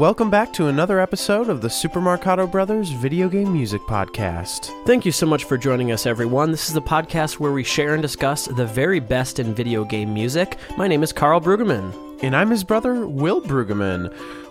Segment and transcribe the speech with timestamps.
[0.00, 4.70] And welcome back to another episode of the Super Marcato Brothers Video Game Music Podcast.
[4.86, 6.50] Thank you so much for joining us, everyone.
[6.50, 10.14] This is the podcast where we share and discuss the very best in video game
[10.14, 10.56] music.
[10.78, 11.92] My name is Carl Brueggemann.
[12.22, 14.10] And I'm his brother, Will Brueggemann.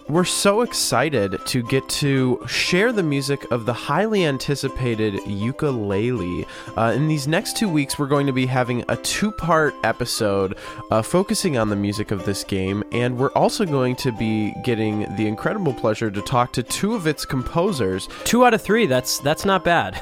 [0.09, 6.47] We're so excited to get to share the music of the highly anticipated Yooka-Laylee.
[6.75, 10.57] Uh, in these next two weeks, we're going to be having a two part episode
[10.89, 15.01] uh, focusing on the music of this game, and we're also going to be getting
[15.15, 18.09] the incredible pleasure to talk to two of its composers.
[18.23, 20.01] Two out of three, that's, that's not bad.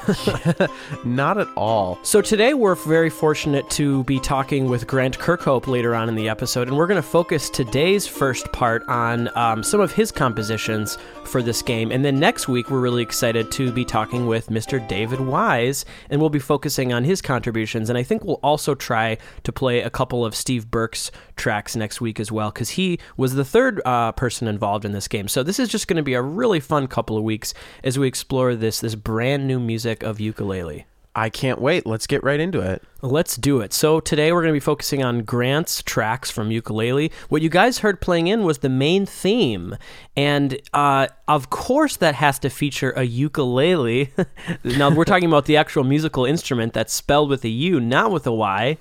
[1.04, 1.98] not at all.
[2.02, 6.30] So today we're very fortunate to be talking with Grant Kirkhope later on in the
[6.30, 10.96] episode, and we're going to focus today's first part on um, some of his compositions
[11.24, 11.90] for this game.
[11.90, 14.86] And then next week, we're really excited to be talking with Mr.
[14.86, 17.90] David Wise, and we'll be focusing on his contributions.
[17.90, 22.00] And I think we'll also try to play a couple of Steve Burke's tracks next
[22.00, 25.26] week as well, because he was the third uh, person involved in this game.
[25.26, 27.52] So this is just going to be a really fun couple of weeks
[27.82, 30.84] as we explore this this brand new music of Yooka-Laylee.
[31.14, 31.86] I can't wait.
[31.86, 32.82] Let's get right into it.
[33.02, 33.72] Let's do it.
[33.72, 37.12] So today we're going to be focusing on Grant's tracks from Yooka-Laylee.
[37.28, 39.76] What you guys heard playing in was the main theme,
[40.16, 44.12] and uh, of course that has to feature a ukulele.
[44.64, 48.26] now we're talking about the actual musical instrument that's spelled with a U, not with
[48.26, 48.78] a Y.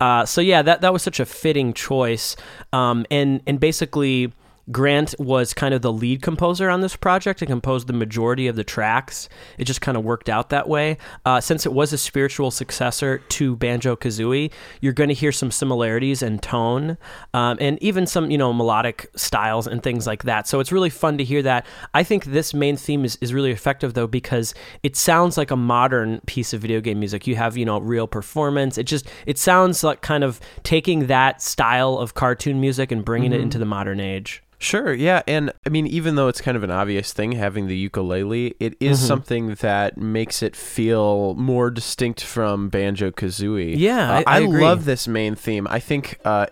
[0.00, 2.36] Uh, so yeah, that that was such a fitting choice,
[2.72, 4.32] um, and and basically
[4.70, 8.56] Grant was kind of the lead composer on this project and composed the majority of
[8.56, 9.28] the tracks.
[9.56, 10.98] It just kind of worked out that way.
[11.24, 15.50] Uh, since it was a spiritual successor to Banjo Kazooie, you're going to hear some
[15.50, 16.98] similarities in tone
[17.32, 20.46] um, and even some, you know, melodic styles and things like that.
[20.46, 21.66] So it's really fun to hear that.
[21.94, 25.56] I think this main theme is, is really effective, though, because it sounds like a
[25.56, 27.26] modern piece of video game music.
[27.26, 28.76] You have, you know, real performance.
[28.76, 33.30] It just, it sounds like kind of taking that style of cartoon music and bringing
[33.30, 33.40] mm-hmm.
[33.40, 34.42] it into the modern age.
[34.60, 37.76] Sure, yeah, and I mean, even though it's kind of an obvious thing having the
[37.76, 39.06] ukulele, it is mm-hmm.
[39.06, 43.74] something that makes it feel more distinct from Banjo Kazooie.
[43.78, 45.68] Yeah, uh, I, I, I love this main theme.
[45.70, 46.46] I think uh,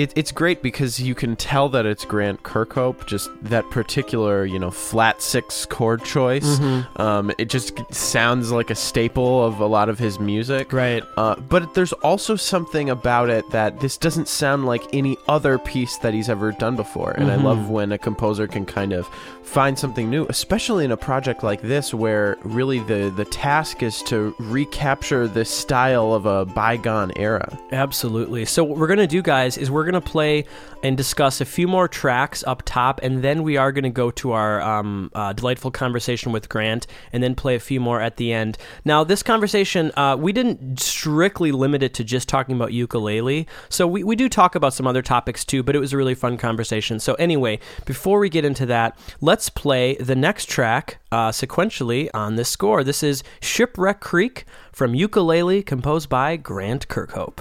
[0.00, 3.06] it, it's great because you can tell that it's Grant Kirkhope.
[3.06, 6.58] Just that particular, you know, flat six chord choice.
[6.58, 7.02] Mm-hmm.
[7.02, 10.72] Um, it just sounds like a staple of a lot of his music.
[10.72, 11.04] Right.
[11.18, 15.98] Uh, but there's also something about it that this doesn't sound like any other piece
[15.98, 17.10] that he's ever done before.
[17.10, 17.40] And mm-hmm.
[17.40, 19.06] I love when a composer can kind of
[19.50, 24.00] find something new, especially in a project like this where really the the task is
[24.04, 27.58] to recapture the style of a bygone era.
[27.72, 28.44] Absolutely.
[28.44, 30.44] So what we're gonna do, guys, is we're going to play
[30.82, 34.10] and discuss a few more tracks up top, and then we are going to go
[34.10, 38.16] to our um, uh, delightful conversation with Grant, and then play a few more at
[38.16, 38.56] the end.
[38.84, 43.86] Now, this conversation, uh, we didn't strictly limit it to just talking about Yooka-Laylee, so
[43.86, 46.38] we, we do talk about some other topics too, but it was a really fun
[46.38, 46.98] conversation.
[46.98, 52.36] So, anyway, before we get into that, let's play the next track uh, sequentially on
[52.36, 52.82] this score.
[52.84, 57.40] This is Shipwreck Creek from Yooka-Laylee, composed by Grant Kirkhope.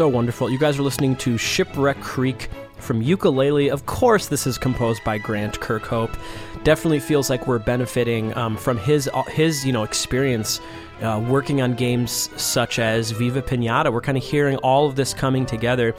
[0.00, 0.48] So wonderful.
[0.48, 2.48] You guys are listening to Shipwreck Creek
[2.78, 3.70] from Yooka-Laylee.
[3.70, 6.18] Of course, this is composed by Grant Kirkhope.
[6.64, 10.58] Definitely feels like we're benefiting um, from his uh, his you know experience
[11.02, 13.92] uh, working on games such as Viva Pinata.
[13.92, 15.94] We're kind of hearing all of this coming together.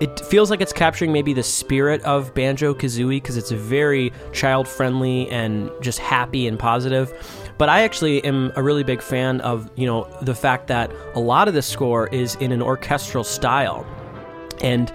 [0.00, 4.68] It feels like it's capturing maybe the spirit of Banjo Kazooie because it's very child
[4.68, 7.10] friendly and just happy and positive.
[7.58, 11.20] But I actually am a really big fan of, you know, the fact that a
[11.20, 13.86] lot of the score is in an orchestral style.
[14.62, 14.92] And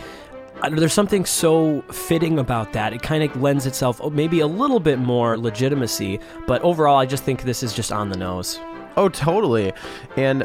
[0.61, 2.93] uh, there's something so fitting about that.
[2.93, 7.05] It kind of lends itself oh, maybe a little bit more legitimacy, but overall, I
[7.05, 8.59] just think this is just on the nose.
[8.97, 9.73] Oh, totally.
[10.17, 10.43] And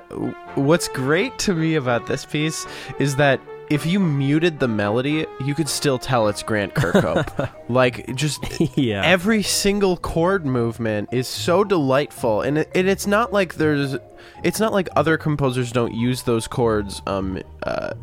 [0.54, 2.66] what's great to me about this piece
[2.98, 3.40] is that
[3.70, 7.50] if you muted the melody, you could still tell it's Grant Kirkhope.
[7.68, 8.42] like just
[8.76, 9.02] Yeah.
[9.04, 13.96] every single chord movement is so delightful, and, it, and it's not like there's,
[14.44, 17.94] it's not like other composers don't use those chords um uh,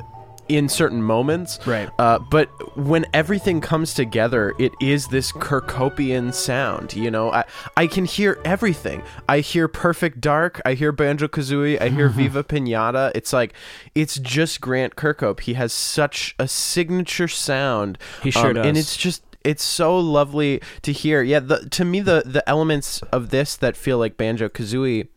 [0.49, 1.89] in certain moments, Right.
[1.99, 6.93] Uh, but when everything comes together, it is this Kirkopian sound.
[6.93, 7.45] You know, I
[7.77, 9.03] I can hear everything.
[9.27, 10.61] I hear Perfect Dark.
[10.65, 11.81] I hear Banjo Kazooie.
[11.81, 13.11] I hear Viva Pinata.
[13.15, 13.53] It's like
[13.95, 15.41] it's just Grant Kirkhope.
[15.41, 17.97] He has such a signature sound.
[18.21, 21.21] He sure um, And it's just it's so lovely to hear.
[21.21, 25.07] Yeah, the, to me the the elements of this that feel like Banjo Kazooie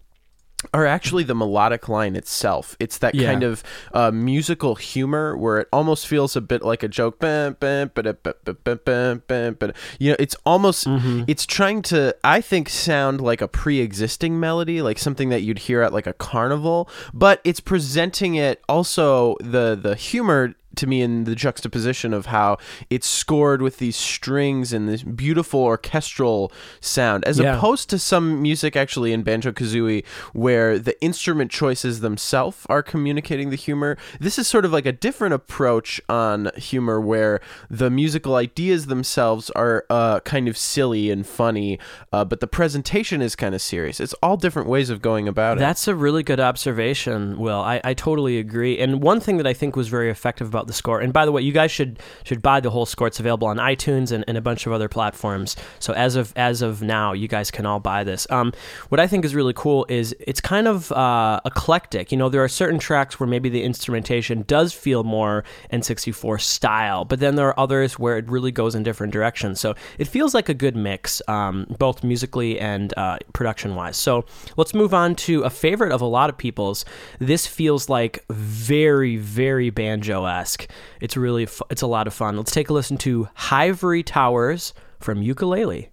[0.73, 2.77] are actually the melodic line itself.
[2.81, 3.31] It's that Yeah.
[3.31, 3.63] kind of
[3.93, 7.19] uh, musical humor where it almost feels a bit like a joke.
[7.19, 9.73] Bam, bam, ba-da, ba-da.
[9.99, 11.25] You know, it's almost Mm-hmm.
[11.29, 15.83] it's trying to I think sound like a pre-existing melody, like something that you'd hear
[15.83, 21.25] at like a carnival, but it's presenting it also the the humor to me in
[21.25, 22.59] the juxtaposition of how
[22.91, 27.57] it's scored with these strings and this beautiful orchestral sound as Yeah.
[27.57, 33.51] opposed to some music actually in Banjo Kazooie where the instrument choices themselves are communicating
[33.51, 33.97] the humor.
[34.21, 37.41] This is sort of like a different approach on humor where
[37.71, 41.79] the musical ideas themselves are uh, kind of silly and funny,
[42.13, 44.01] uh, but the presentation is kind of serious.
[44.01, 45.61] It's all different ways of going about it.
[45.61, 47.61] That's a really good observation, Will.
[47.61, 48.79] I, I totally agree.
[48.79, 51.33] And one thing that I think was very effective about the score, and by the
[51.33, 53.07] way, you guys should should buy the whole score.
[53.07, 55.57] It's available on iTunes and, and a bunch of other platforms.
[55.79, 58.27] So as of as of now, you guys can all buy this.
[58.31, 58.53] Um,
[58.89, 62.13] what I think is really cool is it's kind of uh, eclectic.
[62.13, 67.05] You know, there are certain tracks where maybe the instrumentation does feel more N64 style,
[67.05, 69.61] but then there are others where it really goes in different directions.
[69.61, 73.97] So it feels like a good mix, um, both musically and uh, production wise.
[73.97, 74.25] So
[74.57, 76.85] let's move on to a favorite of a lot of people's.
[77.19, 80.56] This feels like very, very banjo esque.
[81.01, 82.37] It's really, fu- it's a lot of fun.
[82.37, 85.89] Let's take a listen to Hivory Towers from Yooka-Laylee.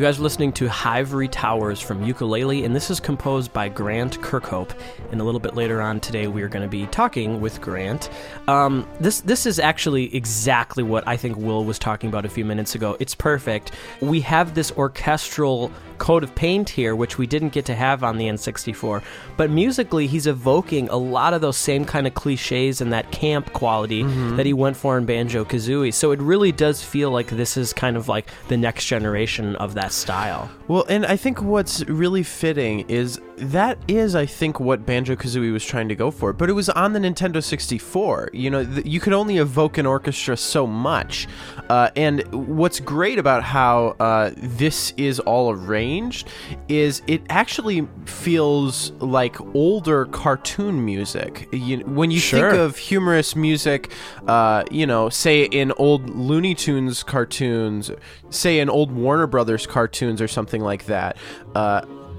[0.00, 4.18] You guys are listening to Hivory Towers from Yooka-Laylee, and this is composed by Grant
[4.22, 4.70] Kirkhope.
[5.12, 8.08] And a little bit later on today, we are going to be talking with Grant.
[8.48, 12.46] Um, this this is actually exactly what I think Will was talking about a few
[12.46, 12.96] minutes ago.
[12.98, 13.72] It's perfect.
[14.00, 15.70] We have this orchestral
[16.10, 19.00] coat of paint here, which we didn't get to have on the N64.
[19.36, 23.52] But musically, he's evoking a lot of those same kind of cliches and that camp
[23.52, 24.34] quality mm-hmm.
[24.34, 25.94] that he went for in Banjo Kazooie.
[25.94, 29.74] So it really does feel like this is kind of like the next generation of
[29.74, 30.50] that style.
[30.66, 35.52] Well, and I think what's really fitting is that is, I think, what Banjo Kazooie
[35.52, 36.32] was trying to go for.
[36.32, 38.30] But it was on the Nintendo 64.
[38.32, 41.26] You know, th- you could only evoke an orchestra so much.
[41.68, 46.28] Uh, and what's great about how uh, this is all arranged
[46.68, 51.48] is it actually feels like older cartoon music.
[51.52, 52.50] You, when you Sure.
[52.50, 53.90] think of humorous music,
[54.26, 57.90] uh, you know, say in old Looney Tunes cartoons,
[58.30, 61.16] say in old Warner Brothers cartoons or something like that.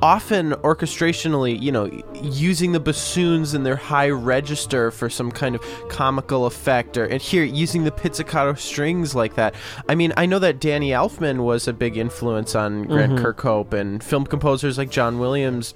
[0.02, 1.90] Often orchestrationally, you know,
[2.24, 7.22] using the bassoons in their high register for some kind of comical effect, or and
[7.22, 9.54] here using the pizzicato strings like that.
[9.88, 13.26] I mean, I know that Danny Elfman was a big influence on Grant mm-hmm.
[13.26, 15.76] Kirkhope and film composers like John Williams.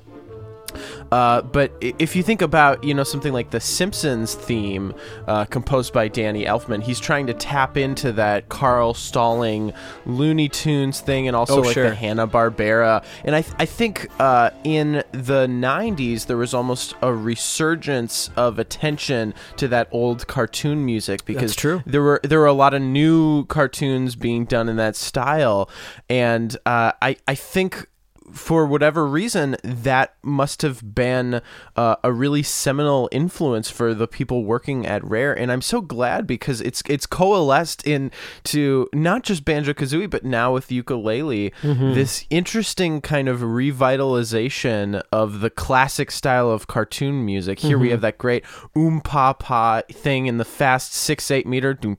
[1.12, 4.94] Uh, but if you think about you know something like the Simpsons theme
[5.28, 9.74] uh, composed by Danny Elfman, he's trying to tap into that Carl Stalling
[10.06, 11.90] Looney Tunes thing, and also Oh, like sure.
[11.90, 13.04] the Hanna Barbera.
[13.24, 18.60] And I th- I think uh, in the '90s there was almost a resurgence of
[18.60, 21.82] attention to that old cartoon music because true.
[21.86, 25.70] there were there were a lot of new cartoons being done in that style,
[26.10, 27.88] and uh, I I think
[28.32, 31.42] for whatever reason, that must have been
[31.76, 36.26] uh, a really seminal influence for the people working at Rare, and I'm so glad
[36.28, 41.52] because it's it's coalesced into not just banjo kazooie, but now with Yooka-Laylee,
[41.94, 47.60] this interesting kind of revitalization of the classic style of cartoon music.
[47.60, 48.44] Here we have that great
[48.78, 51.74] oom pa pa thing in the fast six eight meter.
[51.74, 51.98] Doom,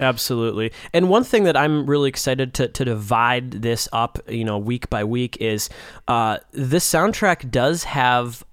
[0.00, 0.72] Absolutely.
[0.92, 4.90] And one thing that I'm really excited to, to divide this up, you know, week
[4.90, 5.68] by week is
[6.08, 8.44] uh, this soundtrack does have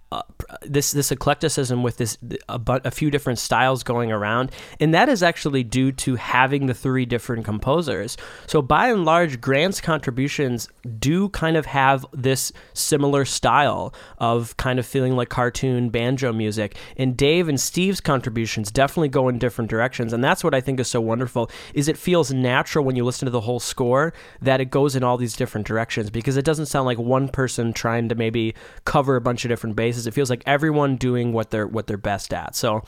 [0.49, 2.17] uh, this this eclecticism with this
[2.47, 6.73] a, a few different styles going around, and that is actually due to having the
[6.73, 8.15] three different composers.
[8.47, 10.69] So by and large, Grant's contributions
[10.99, 16.77] do kind of have this similar style of kind of feeling like cartoon banjo music,
[16.97, 20.79] and Dave and Steve's contributions definitely go in different directions, and that's what I think
[20.79, 21.49] is so wonderful.
[21.73, 25.03] Is it feels natural when you listen to the whole score that it goes in
[25.03, 28.53] all these different directions because it doesn't sound like one person trying to maybe
[28.85, 30.04] cover a bunch of different bases.
[30.07, 32.55] It feels like everyone doing what they're what they're best at.
[32.55, 32.83] So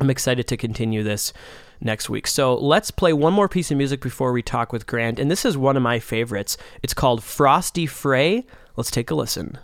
[0.00, 1.32] I'm excited to continue this
[1.80, 2.26] next week.
[2.26, 5.18] So let's play one more piece of music before we talk with Grant.
[5.18, 6.56] And this is one of my favorites.
[6.82, 8.44] It's called Frosty Frey.
[8.76, 9.58] Let's take a listen.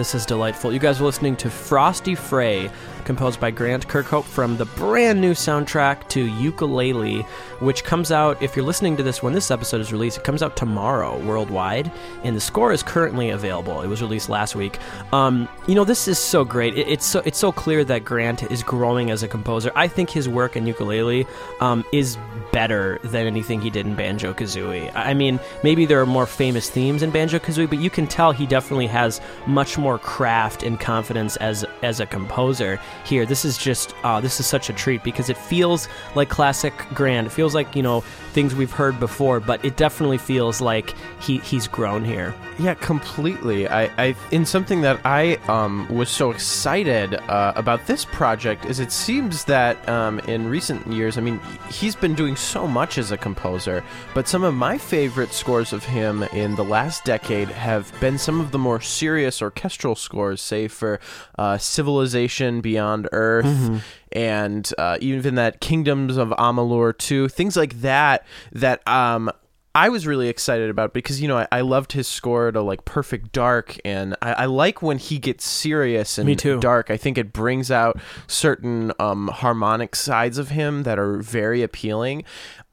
[0.00, 0.72] This is delightful.
[0.72, 2.70] You guys are listening to Frosty Frey,
[3.04, 7.22] composed by Grant Kirkhope from the brand new soundtrack to Yooka-Laylee,
[7.60, 10.42] which comes out, if you're listening to this when this episode is released, it comes
[10.42, 11.92] out tomorrow worldwide,
[12.24, 13.82] and the score is currently available.
[13.82, 14.78] It was released last week.
[15.12, 16.78] Um, you know, this is so great.
[16.78, 19.70] It, it's so it's so clear that Grant is growing as a composer.
[19.74, 21.26] I think his work in Yooka-Laylee
[21.60, 22.16] um, is
[22.52, 24.90] better than anything he did in Banjo Kazooie.
[24.94, 28.32] I mean, maybe there are more famous themes in Banjo Kazooie, but you can tell
[28.32, 33.26] he definitely has much more craft and confidence as as a composer here.
[33.26, 37.26] This is just uh, this is such a treat because it feels like classic Grant.
[37.26, 41.38] It feels like you know things we've heard before, but it definitely feels like he
[41.38, 42.34] he's grown here.
[42.58, 43.68] Yeah, completely.
[43.68, 48.80] I, I in something that I um, was so excited uh, about this project is
[48.80, 53.12] it seems that um, in recent years, I mean, he's been doing so much as
[53.12, 53.82] a composer,
[54.14, 58.40] but some of my favorite scores of him in the last decade have been some
[58.40, 61.00] of the more serious orchestral scores, say for
[61.38, 63.82] uh, Civilization Beyond Earth.
[64.12, 69.30] And uh, even that Kingdoms of Amalur 2, things like that, that um,
[69.74, 72.84] I was really excited about because you know I, I loved his score to like
[72.84, 76.58] Perfect Dark, and I, I like when he gets serious and Me too.
[76.58, 76.90] dark.
[76.90, 82.24] I think it brings out certain um, harmonic sides of him that are very appealing.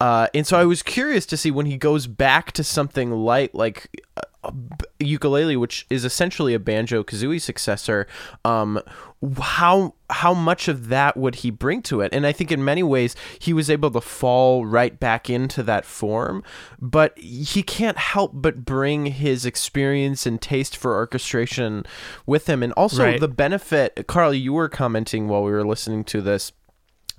[0.01, 3.53] Uh, and so I was curious to see when he goes back to something light
[3.53, 4.03] like
[4.43, 4.51] uh,
[4.99, 8.07] Yooka-Laylee, which is essentially a banjo kazooie successor.
[8.43, 8.79] Um,
[9.41, 12.13] how how much of that would he bring to it?
[12.13, 15.85] And I think in many ways he was able to fall right back into that
[15.85, 16.43] form,
[16.79, 21.85] but he can't help but bring his experience and taste for orchestration
[22.25, 23.19] with him, and also Right.
[23.19, 24.05] the benefit.
[24.07, 26.51] Carl, you were commenting while we were listening to this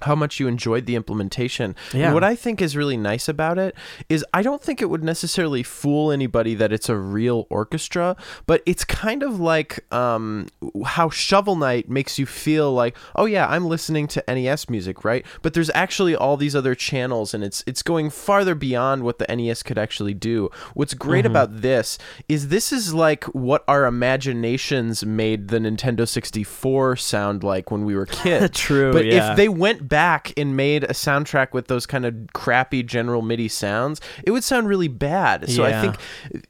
[0.03, 1.75] how much you enjoyed the implementation.
[1.93, 2.13] And Yeah.
[2.15, 3.75] what I think is really nice about it
[4.09, 8.63] is I don't think it would necessarily fool anybody that it's a real orchestra, but
[8.67, 10.47] it's kind of like um,
[10.87, 15.25] how Shovel Knight makes you feel like, oh yeah, I'm listening to NES music, right?
[15.43, 19.27] But there's actually all these other channels, and it's it's going farther beyond what the
[19.35, 20.51] NES could actually do.
[20.75, 26.97] What's great about this is this is like what our imaginations made the Nintendo 64
[26.97, 28.59] sound like when we were kids.
[28.59, 29.31] True, But yeah.
[29.33, 33.23] if they went went back and made a soundtrack with those kind of crappy general
[33.23, 35.49] MIDI sounds, it would sound really bad.
[35.49, 35.79] So Yeah.
[35.79, 35.97] I think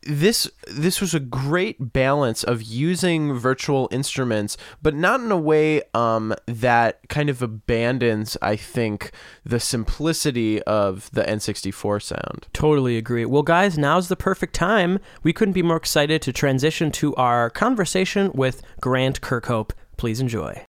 [0.02, 5.82] this this was a great balance of using virtual instruments, but not in a way
[5.94, 9.12] um, that kind of abandons, I think,
[9.44, 12.48] the simplicity of the N64 sound.
[12.52, 13.24] Totally agree.
[13.24, 14.98] Well, guys, now's the perfect time.
[15.22, 19.72] We couldn't be more excited to transition to our conversation with Grant Kirkhope.
[19.96, 20.67] Please enjoy.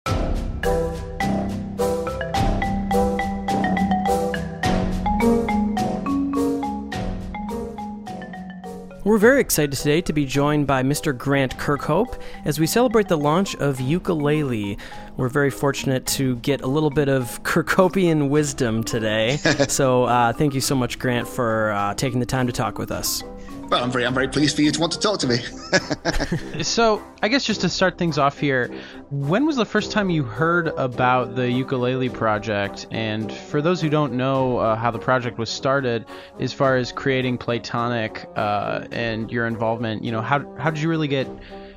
[9.05, 11.15] We're very excited today to be joined by Mr.
[11.15, 14.79] Grant Kirkhope as we celebrate the launch of Yooka-Laylee.
[15.15, 19.38] We're very fortunate to get a little bit of Kirkhopian wisdom today.
[19.67, 22.89] so, uh, thank you so much, Grant, for uh, taking the time to talk with
[22.89, 23.21] us.
[23.69, 25.38] Well, I'm very, I'm very pleased for you to want to talk to me.
[26.63, 28.74] So, I guess just to start things off here,
[29.10, 32.88] when was the first time you heard about the Yooka-Laylee project?
[32.91, 36.05] And for those who don't know uh, how the project was started,
[36.39, 40.89] as far as creating Playtonic uh, and your involvement, you know, how how did you
[40.89, 41.27] really get,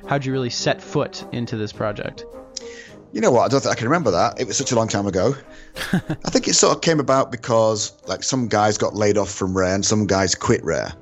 [0.07, 2.25] how did you really set foot into this project?
[3.11, 3.45] you know what?
[3.45, 4.39] I don't think I can remember that.
[4.39, 5.33] It was such a long time ago.
[5.93, 9.57] I think it sort of came about because like some guys got laid off from
[9.57, 10.93] Rare and some guys quit Rare,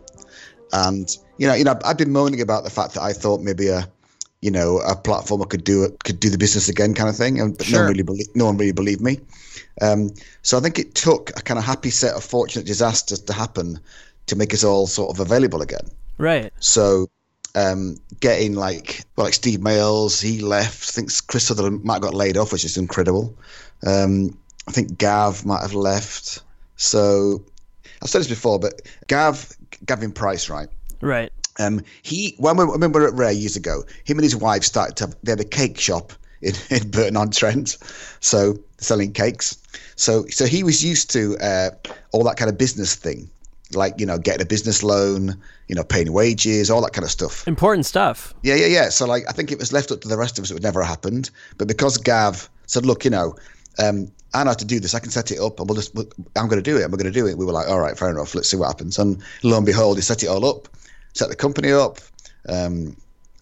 [0.73, 3.67] and you know, you know, I've been moaning about the fact that I thought maybe
[3.67, 3.87] a,
[4.41, 7.39] you know, a platformer could do it, could do the business again, kind of thing,
[7.39, 9.19] and but no one really believe no one really believed me.
[9.81, 13.33] Um, so I think it took a kind of happy set of fortunate disasters to
[13.33, 13.79] happen
[14.27, 15.87] to make us all sort of available again.
[16.17, 16.51] Right.
[16.59, 17.07] So
[17.55, 20.89] um, getting like well, like Steve Mayles, he left.
[20.89, 23.35] I think Chris Sutherland might have got laid off, which is incredible.
[23.85, 26.41] Um, I think Gav might have left.
[26.75, 27.43] So
[28.01, 29.51] I've said this before, but Gav,
[29.85, 30.69] Gavin Price, right?
[31.01, 31.31] Right.
[31.59, 34.63] Um, he when we, when we were at Rare years ago, him and his wife
[34.63, 37.77] started to have, they had a cake shop in, in Burton on Trent,
[38.19, 39.57] so selling cakes.
[39.95, 41.69] So so he was used to uh,
[42.11, 43.29] all that kind of business thing,
[43.73, 45.35] like you know getting a business loan,
[45.67, 47.47] you know paying wages, all that kind of stuff.
[47.47, 48.33] Important stuff.
[48.43, 48.89] Yeah, yeah, yeah.
[48.89, 50.63] So like I think it was left up to the rest of us, it would
[50.63, 51.31] never have happened.
[51.57, 53.35] But because Gav said, look, you know.
[53.79, 54.93] Um, I know how to do this.
[54.93, 55.95] I can set it up, and we'll just.
[55.95, 56.83] we'll- I'm going to do it.
[56.83, 57.37] I'm going to do it.
[57.37, 58.35] We were like, all right, fair enough.
[58.35, 58.99] Let's see what happens.
[58.99, 60.67] And lo and behold, he set it all up,
[61.13, 61.99] set the company up,
[62.49, 62.95] um,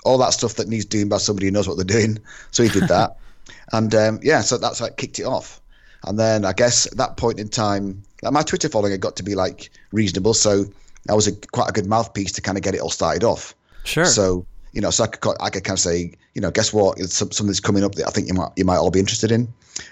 [0.04, 2.19] all that stuff that needs doing by somebody who knows what they're doing.
[2.52, 3.17] So he did that,
[3.74, 5.60] and um, yeah, so that's like kicked it off.
[6.04, 9.15] And then I guess at that point in time, like my Twitter following had got
[9.15, 10.65] to be like reasonable, so
[11.10, 13.56] I was a, quite a good mouthpiece to kind of get it all started off.
[13.84, 14.06] Sure.
[14.06, 17.00] So you know, so I could, I could kind of say, you know, guess what?
[17.00, 19.52] Some, something's coming up that I think you might you might all be interested in,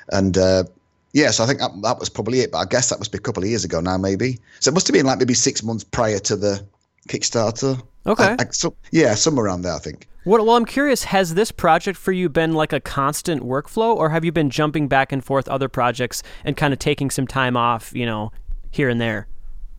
[0.09, 0.63] and uh,
[1.13, 2.51] yeah, so I think that, that was probably it.
[2.51, 4.39] But I guess that must be a couple of years ago now, maybe.
[4.59, 6.65] So it must have been like maybe six months prior to the
[7.07, 7.81] Kickstarter.
[8.05, 8.23] Okay.
[8.23, 10.07] I, I, so, yeah, somewhere around there, I think.
[10.23, 14.09] What, well, I'm curious, has this project for you been like a constant workflow, or
[14.09, 17.57] have you been jumping back and forth other projects and kind of taking some time
[17.57, 18.31] off, you know,
[18.71, 19.27] here and there?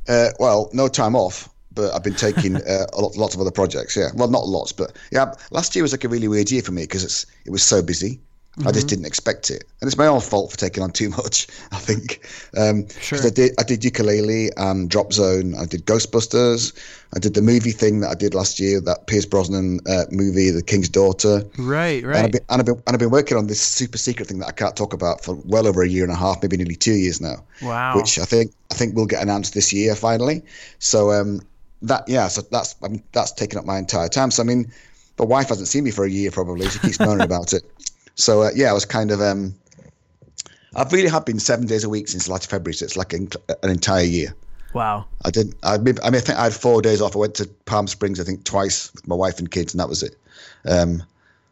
[0.06, 3.50] Uh, well, no time off, but I've been taking uh, a lot, lots of other
[3.50, 3.96] projects.
[3.96, 5.32] Yeah, well, not lots, but yeah.
[5.50, 7.82] Last year was like a really weird year for me because it's it was so
[7.82, 8.20] busy.
[8.64, 11.48] I just didn't expect it, and it's my own fault for taking on too much.
[11.72, 12.26] I think.
[12.56, 13.18] Um, Sure.
[13.24, 15.54] I did I did Yooka-Laylee and Drop Zone.
[15.54, 16.72] I did Ghostbusters.
[17.14, 20.50] I did the movie thing that I did last year, that Pierce Brosnan uh, movie,
[20.50, 21.44] The King's Daughter.
[21.58, 24.26] Right, And I've, been, and, I've been, and I've been working on this super secret
[24.28, 26.56] thing that I can't talk about for well over a year and a half, maybe
[26.56, 27.44] nearly two years now.
[27.62, 27.96] Wow.
[27.96, 30.42] Which I think I think will get announced this year finally.
[30.78, 31.40] So um,
[31.82, 34.30] that yeah, so that's I mean, that's taken up my entire time.
[34.30, 34.72] So I mean,
[35.16, 36.68] the wife hasn't seen me for a year probably.
[36.68, 37.62] She keeps moaning about it.
[38.14, 39.54] So uh, yeah, I was kind of um,
[40.76, 42.74] I've really have been seven days a week since the last February.
[42.74, 43.28] So it's like an,
[43.62, 44.34] entire year.
[44.72, 45.06] Wow.
[45.24, 45.54] I did.
[45.62, 47.14] I mean, I mean, I think I had four days off.
[47.14, 49.88] I went to Palm Springs, I think, twice with my wife and kids, and that
[49.88, 50.16] was it.
[50.68, 51.02] Um,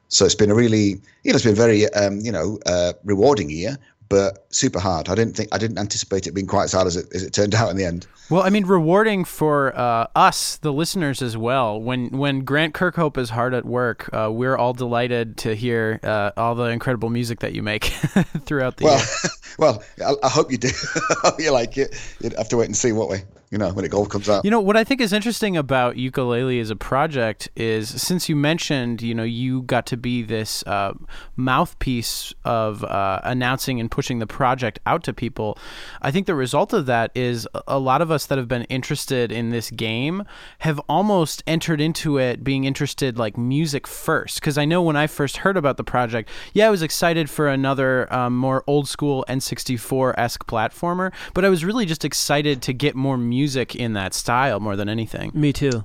[0.08, 3.48] so it's been a really, you know, it's been very, um, you know, uh, rewarding
[3.48, 3.78] year,
[4.12, 5.08] but super hard.
[5.08, 7.32] I didn't think, I didn't anticipate it being quite as hard as it as it
[7.32, 8.06] turned out in the end.
[8.28, 11.80] Well, I mean, rewarding for uh, us, the listeners, as well.
[11.80, 16.32] When when Grant Kirkhope is hard at work, uh, we're all delighted to hear uh,
[16.36, 17.84] all the incredible music that you make
[18.44, 19.30] throughout the Well, year.
[19.58, 20.68] well, I, I hope you do.
[20.94, 21.98] I hope you like it.
[22.20, 24.46] You'd have to wait and see what way, you know, when it all comes out.
[24.46, 28.34] You know what I think is interesting about Yooka-Laylee as a project is since you
[28.34, 30.94] mentioned, you know, you got to be this uh,
[31.36, 35.58] mouthpiece of uh, announcing and pushing the project out to people.
[36.00, 39.30] I think the result of that is a- lot of us that have been interested
[39.30, 40.22] in this game
[40.60, 44.40] have almost entered into it being interested like music first.
[44.40, 47.48] Because I know when I first heard about the project, yeah, I was excited for
[47.48, 52.72] another um, more old school N64 esque platformer, but I was really just excited to
[52.72, 53.41] get more music
[53.76, 55.30] in that style more than anything.
[55.34, 55.84] Me too.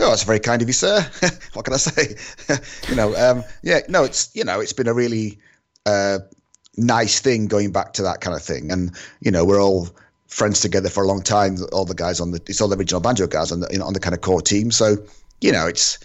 [0.00, 1.00] Oh, that's very kind of you, sir.
[1.54, 2.14] what can I say?
[2.88, 5.38] you know, um, yeah, no, it's you know, it's been a really
[5.86, 6.18] uh,
[6.76, 8.70] nice thing going back to that kind of thing.
[8.70, 9.88] And you know, we're all
[10.28, 11.56] friends together for a long time.
[11.72, 13.86] All the guys on the it's all the original banjo guys on the you know,
[13.86, 14.70] on the kind of core team.
[14.70, 14.96] So
[15.40, 15.98] you know, it's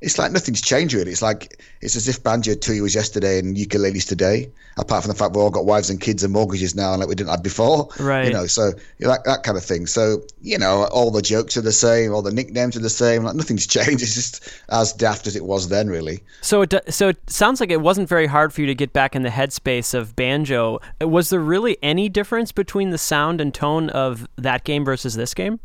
[0.00, 1.10] it's like nothing's changed really.
[1.10, 4.50] It's like it's as if Banjo-Tooie was yesterday and Yooka-Laylee's today.
[4.76, 7.08] Apart from the fact we've all got wives and kids and mortgages now, and like
[7.08, 7.88] we didn't have before.
[7.98, 8.26] Right.
[8.26, 9.86] You know, so that that kind of thing.
[9.86, 13.24] So you know, all the jokes are the same, all the nicknames are the same.
[13.24, 14.02] Like nothing's changed.
[14.02, 16.22] It's just as daft as it was then, really.
[16.40, 19.14] So it so it sounds like it wasn't very hard for you to get back
[19.14, 20.80] in the headspace of banjo.
[21.00, 25.34] Was there really any difference between the sound and tone of that game versus this
[25.34, 25.60] game?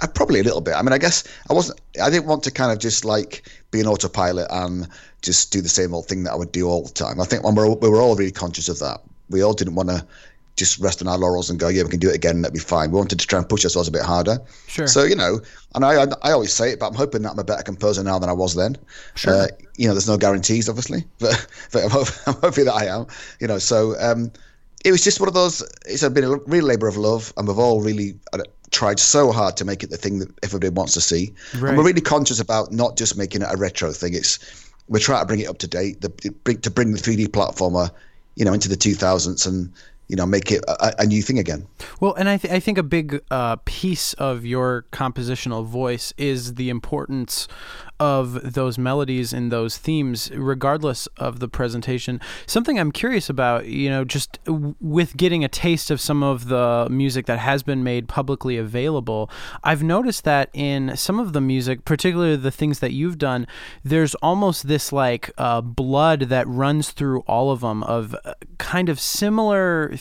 [0.00, 0.74] Uh, probably a little bit.
[0.74, 1.80] I mean, I guess I wasn't.
[2.02, 4.88] I didn't want to kind of just like be an autopilot and
[5.22, 7.20] just do the same old thing that I would do all the time.
[7.20, 9.00] I think when we're, we were all really conscious of that.
[9.30, 10.04] We all didn't want to
[10.56, 12.52] just rest on our laurels and go, yeah, we can do it again, and that'd
[12.52, 12.90] be fine.
[12.90, 14.38] We wanted to try and push ourselves a bit harder.
[14.66, 14.86] Sure.
[14.86, 15.40] So you know,
[15.74, 18.02] and I, I, I always say it, but I'm hoping that I'm a better composer
[18.02, 18.76] now than I was then.
[19.14, 19.32] Sure.
[19.32, 19.46] Uh,
[19.76, 23.06] you know, there's no guarantees, obviously, but but I'm, hope, I'm hoping that I am.
[23.40, 24.30] You know, so um,
[24.84, 25.62] it was just one of those.
[25.86, 28.18] It's been a real labour of love, and we've all really
[28.72, 31.32] tried so hard to make it the thing that everybody wants to see.
[31.54, 31.68] Right.
[31.68, 34.14] And we're really conscious about not just making it a retro thing.
[34.14, 34.38] It's
[34.88, 36.08] we're trying to bring it up to date, the,
[36.44, 37.90] bring, to bring the 3D platformer,
[38.34, 39.72] you know, into the 2000s and
[40.08, 41.66] you know make it a, a new thing again.
[42.00, 46.56] Well, and I, th- I think a big uh, piece of your compositional voice is
[46.56, 47.48] the importance
[48.02, 52.20] of those melodies and those themes, regardless of the presentation.
[52.46, 54.40] Something I'm curious about, you know, just
[54.80, 59.30] with getting a taste of some of the music that has been made publicly available,
[59.62, 63.46] I've noticed that in some of the music, particularly the things that you've done,
[63.84, 68.88] there's almost this like uh, blood that runs through all of them of uh, kind
[68.88, 69.94] of similar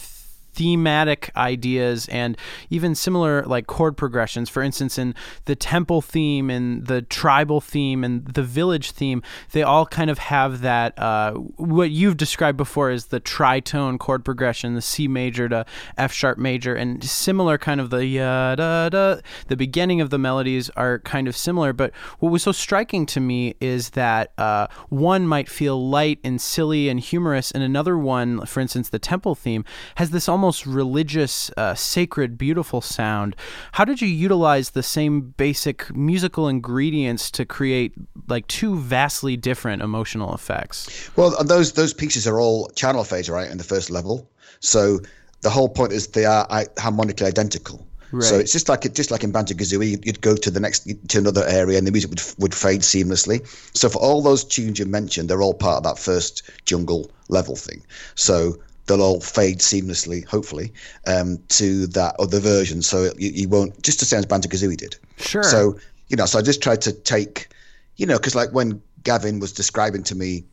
[0.54, 2.38] thematic ideas and
[2.70, 4.50] even similar like chord progressions.
[4.50, 9.64] For instance in the temple theme and the tribal theme and the village theme they
[9.64, 14.76] all kind of have that uh, what you've described before is the tritone chord progression
[14.76, 15.66] the c major to
[15.98, 19.16] f sharp major and similar kind of the da da
[19.48, 21.74] the beginning of the melodies are kind of similar.
[21.74, 26.42] But what was so striking to me is that uh, one might feel light and
[26.42, 30.66] silly and humorous and another one for instance the temple theme has this almost almost
[30.66, 33.36] religious, uh, sacred, beautiful sound.
[33.74, 37.94] How did you utilize the same basic musical ingredients to create
[38.28, 41.12] like two vastly different emotional effects?
[41.16, 44.28] Well, those those pieces are all channel phase, right, in the first level.
[44.62, 45.00] So
[45.42, 46.48] the whole point is they are
[46.80, 47.86] harmonically identical.
[48.12, 48.24] Right.
[48.24, 50.90] So it's just like it, just like in Banjo Kazooie, you'd go to the next
[51.10, 53.46] to another area and the music would would fade seamlessly.
[53.78, 57.56] So for all those tunes you mentioned, they're all part of that first jungle level
[57.56, 57.84] thing.
[58.16, 58.58] So
[58.92, 60.74] they'll all fade seamlessly, hopefully,
[61.08, 62.82] um, to that other version.
[62.82, 64.96] So you, you won't just the same as Banjo Kazooie did.
[65.18, 65.44] Sure.
[65.44, 65.80] So
[66.12, 67.48] you know, so I just tried to take,
[67.96, 70.44] you know, because like when Gavin was describing to me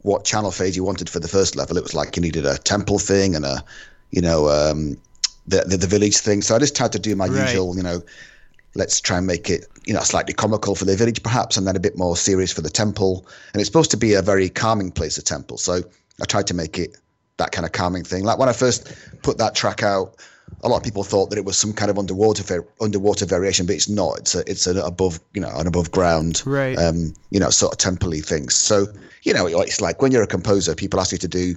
[0.00, 2.56] what channel phase he wanted for the first level, it was like you needed a
[2.56, 3.62] temple thing and a,
[4.10, 4.96] you know, um,
[5.46, 6.40] the, the, the village thing.
[6.40, 7.46] So I just tried to do my right.
[7.46, 8.02] usual, you know,
[8.74, 11.76] let's try and make it, you know, slightly comical for the village perhaps, and then
[11.76, 13.26] a bit more serious for the temple.
[13.52, 15.58] And it's supposed to be a very calming place, a temple.
[15.58, 15.82] So
[16.22, 16.96] I tried to make it
[17.42, 18.24] that kind of calming thing.
[18.24, 20.16] Like when I first put that track out,
[20.62, 23.74] a lot of people thought that it was some kind of underwater underwater variation, but
[23.74, 24.18] it's not.
[24.18, 26.78] It's a it's an above you know an above ground right.
[26.78, 28.54] um you know sort of temple things.
[28.54, 28.86] So
[29.22, 31.56] you know it's like when you're a composer, people ask you to do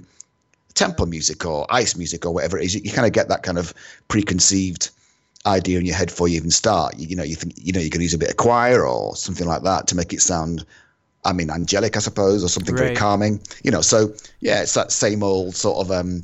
[0.74, 2.74] temple music or ice music or whatever it is.
[2.74, 3.72] You, you kind of get that kind of
[4.08, 4.90] preconceived
[5.46, 6.98] idea in your head before you even start.
[6.98, 9.14] You, you know you think you know you can use a bit of choir or
[9.14, 10.64] something like that to make it sound
[11.24, 12.84] I mean, angelic, I suppose, or something right.
[12.84, 13.40] very calming.
[13.64, 16.22] You know, so yeah, it's that same old sort of um,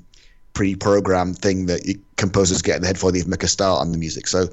[0.55, 3.81] pre-programmed thing that you, composers get in the head before they even make a start
[3.81, 4.27] on the music.
[4.27, 4.49] So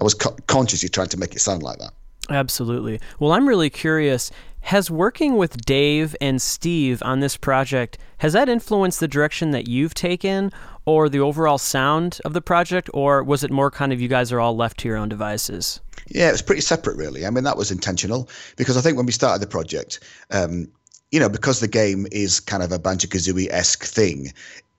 [0.00, 1.92] I was co- consciously trying to make it sound like that.
[2.30, 3.00] Absolutely.
[3.18, 4.30] Well, I'm really curious.
[4.60, 9.68] Has working with Dave and Steve on this project has that influenced the direction that
[9.68, 10.50] you've taken,
[10.86, 14.32] or the overall sound of the project, or was it more kind of you guys
[14.32, 15.80] are all left to your own devices?
[16.08, 17.24] Yeah, it was pretty separate, really.
[17.26, 20.68] I mean, that was intentional because I think when we started the project, um,
[21.10, 24.32] you know, because the game is kind of a Banjo Kazooie esque thing,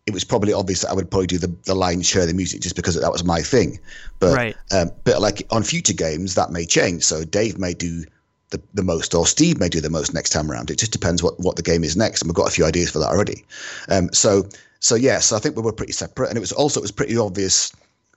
[0.05, 2.33] it was probably obvious that I would probably do the, the lion's share of the
[2.33, 3.79] music just because that was my thing.
[4.19, 4.55] But right.
[4.71, 7.03] um, but like on future games, that may change.
[7.03, 8.03] So Dave may do
[8.51, 10.69] the, the most, or Steve may do the most next time around.
[10.69, 12.91] It just depends what, what the game is next, and we've got a few ideas
[12.91, 13.45] for that already.
[13.89, 14.47] Um, so
[14.79, 17.17] so yes, I think we were pretty separate, and it was also it was pretty
[17.17, 17.71] obvious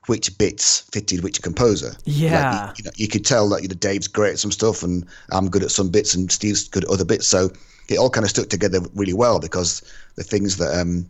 [0.07, 1.95] which bits fitted which composer.
[2.05, 4.83] Yeah, like, you, know, you could tell that you know Dave's great at some stuff,
[4.83, 7.27] and I'm good at some bits, and Steve's good at other bits.
[7.27, 7.51] So
[7.89, 9.83] it all kind of stuck together really well because
[10.17, 11.09] the things that um,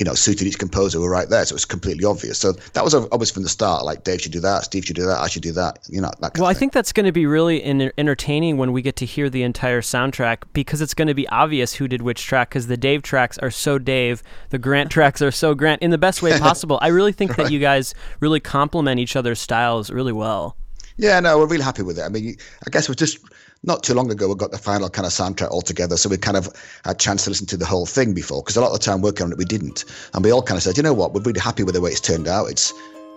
[0.00, 1.44] you know, suited each composer were right there.
[1.44, 2.38] So it was completely obvious.
[2.38, 3.84] So that was obvious from the start.
[3.84, 5.78] Like Dave should do that, Steve should do that, I should do that.
[5.90, 8.80] You know, that well, I think that's going to be really in- entertaining when we
[8.80, 12.24] get to hear the entire soundtrack because it's going to be obvious who did which
[12.24, 15.90] track because the Dave tracks are so Dave, the Grant tracks are so Grant in
[15.90, 16.78] the best way possible.
[16.80, 17.44] I really think right.
[17.44, 20.56] that you guys really complement each other's styles really well.
[20.96, 22.02] Yeah, no, we're really happy with it.
[22.02, 22.36] I mean,
[22.66, 23.18] I guess we're just
[23.62, 26.16] not too long ago we got the final kind of soundtrack all together, so we
[26.16, 26.46] kind of
[26.84, 28.42] had a chance to listen to the whole thing before.
[28.42, 30.56] Because a lot of the time working on it, we didn't, and we all kind
[30.56, 32.46] of said, you know what, we're really happy with the way it's turned out.
[32.46, 32.72] It's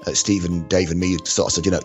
[0.06, 1.82] uh, Steve and Dave and me sort of said, you know,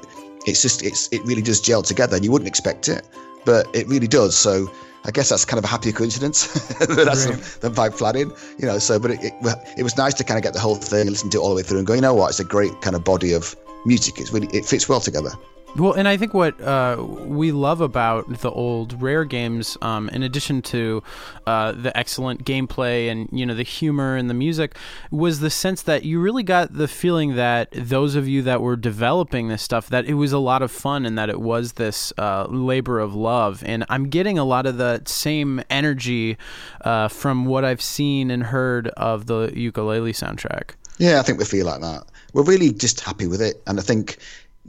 [0.46, 3.06] it's just it's it really does gel together, and you wouldn't expect it,
[3.44, 4.36] but it really does.
[4.36, 4.70] So.
[5.04, 6.46] I guess that's kind of a happy coincidence
[6.80, 7.38] that's right.
[7.60, 8.78] than pipe flatting, you know.
[8.78, 9.32] So, but it, it,
[9.78, 11.50] it was nice to kind of get the whole thing and listen to it all
[11.50, 13.54] the way through and go, you know what, it's a great kind of body of
[13.86, 14.18] music.
[14.18, 15.30] It's really it fits well together.
[15.76, 20.22] Well, and I think what uh, we love about the old Rare games, um, in
[20.22, 21.02] addition to
[21.46, 24.76] uh, the excellent gameplay and you know the humor and the music,
[25.10, 28.76] was the sense that you really got the feeling that those of you that were
[28.76, 32.12] developing this stuff that it was a lot of fun and that it was this
[32.18, 33.62] uh, labor of love.
[33.64, 36.38] And I'm getting a lot of the same energy
[36.80, 40.70] uh, from what I've seen and heard of the Yooka-Laylee soundtrack.
[40.98, 42.04] Yeah, I think we feel like that.
[42.32, 44.18] We're really just happy with it, and I think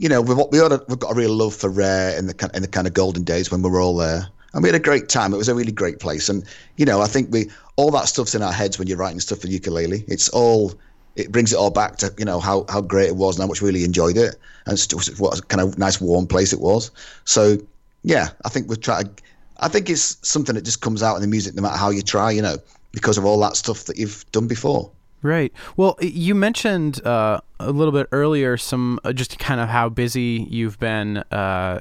[0.00, 2.68] you know, we've, we we've got a real love for Rare in the in the
[2.68, 5.34] kind of golden days when we were all there, and we had a great time.
[5.34, 6.42] It was a really great place, and
[6.78, 9.40] you know, I think we all that stuff's in our heads when you're writing stuff
[9.40, 10.04] for Yooka-Laylee.
[10.08, 10.72] It's all
[11.16, 13.48] it brings it all back to you know how how great it was and how
[13.48, 14.80] much we really enjoyed it, and
[15.18, 16.90] what a kind of nice warm place it was.
[17.26, 17.58] So
[18.02, 19.20] yeah, I think we've tried.
[19.58, 22.00] I think it's something that just comes out in the music no matter how you
[22.00, 22.56] try, you know,
[22.92, 24.90] because of all that stuff that you've done before.
[25.22, 25.52] Right.
[25.76, 30.46] Well, you mentioned uh, a little bit earlier some uh, just kind of how busy
[30.48, 31.80] you've been uh,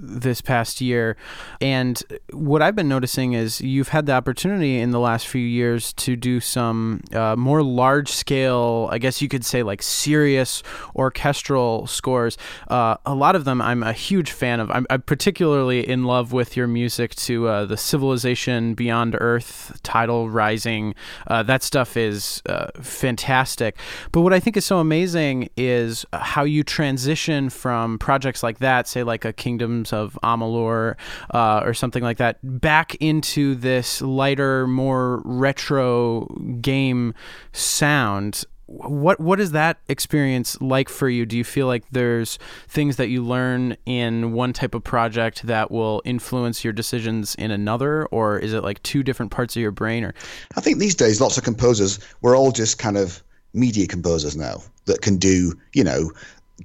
[0.00, 1.16] this past year.
[1.60, 5.92] And what I've been noticing is you've had the opportunity in the last few years
[5.94, 10.62] to do some uh, more large scale, I guess you could say like serious
[10.96, 12.38] orchestral scores.
[12.68, 14.70] Uh, a lot of them I'm a huge fan of.
[14.70, 20.30] I'm, I'm particularly in love with your music to uh, the Civilization Beyond Earth title
[20.30, 20.94] Rising.
[21.28, 22.42] that stuff is
[22.80, 23.76] fantastic.
[24.12, 28.88] But what I think is so amazing is how you transition from projects like that,
[28.88, 30.96] say like a Kingdoms of Amalur
[31.32, 36.26] uh, or something like that, back into this lighter, more retro
[36.60, 37.14] game
[37.52, 41.26] sound what what is that experience like for you?
[41.26, 45.72] Do you feel like there's things that you learn in one type of project that
[45.72, 49.72] will influence your decisions in another, or is it like two different parts of your
[49.72, 50.04] brain?
[50.04, 50.14] Or
[50.56, 53.22] I think these days, lots of composers we're all just kind of
[53.52, 56.12] media composers now that can do, you know,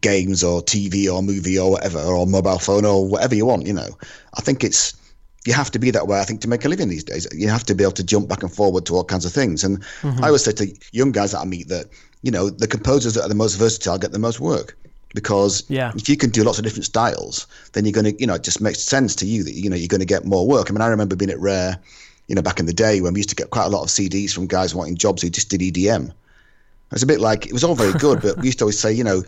[0.01, 3.73] games or TV or movie or whatever, or mobile phone or whatever you want, you
[3.73, 3.89] know.
[4.35, 4.93] I think it's
[5.45, 7.27] you have to be that way, I think, to make a living these days.
[7.31, 9.63] You have to be able to jump back and forward to all kinds of things.
[9.63, 10.23] And mm-hmm.
[10.23, 11.85] I always say to young guys that I meet that,
[12.23, 14.75] you know, the composers that are the most versatile get the most work.
[15.13, 15.93] Because yeah.
[15.95, 18.43] if you can do lots of different styles, then you're going to, you know, it
[18.43, 20.69] just makes sense to you that, you know, you're going to get more work.
[20.69, 21.79] I mean, I remember being at Rare,
[22.27, 23.89] you know, back in the day when we used to get quite a lot of
[23.89, 26.11] CDs from guys wanting jobs who just did EDM.
[26.91, 28.91] It's a bit like it was all very good, but we used to always say,
[28.91, 29.23] you know,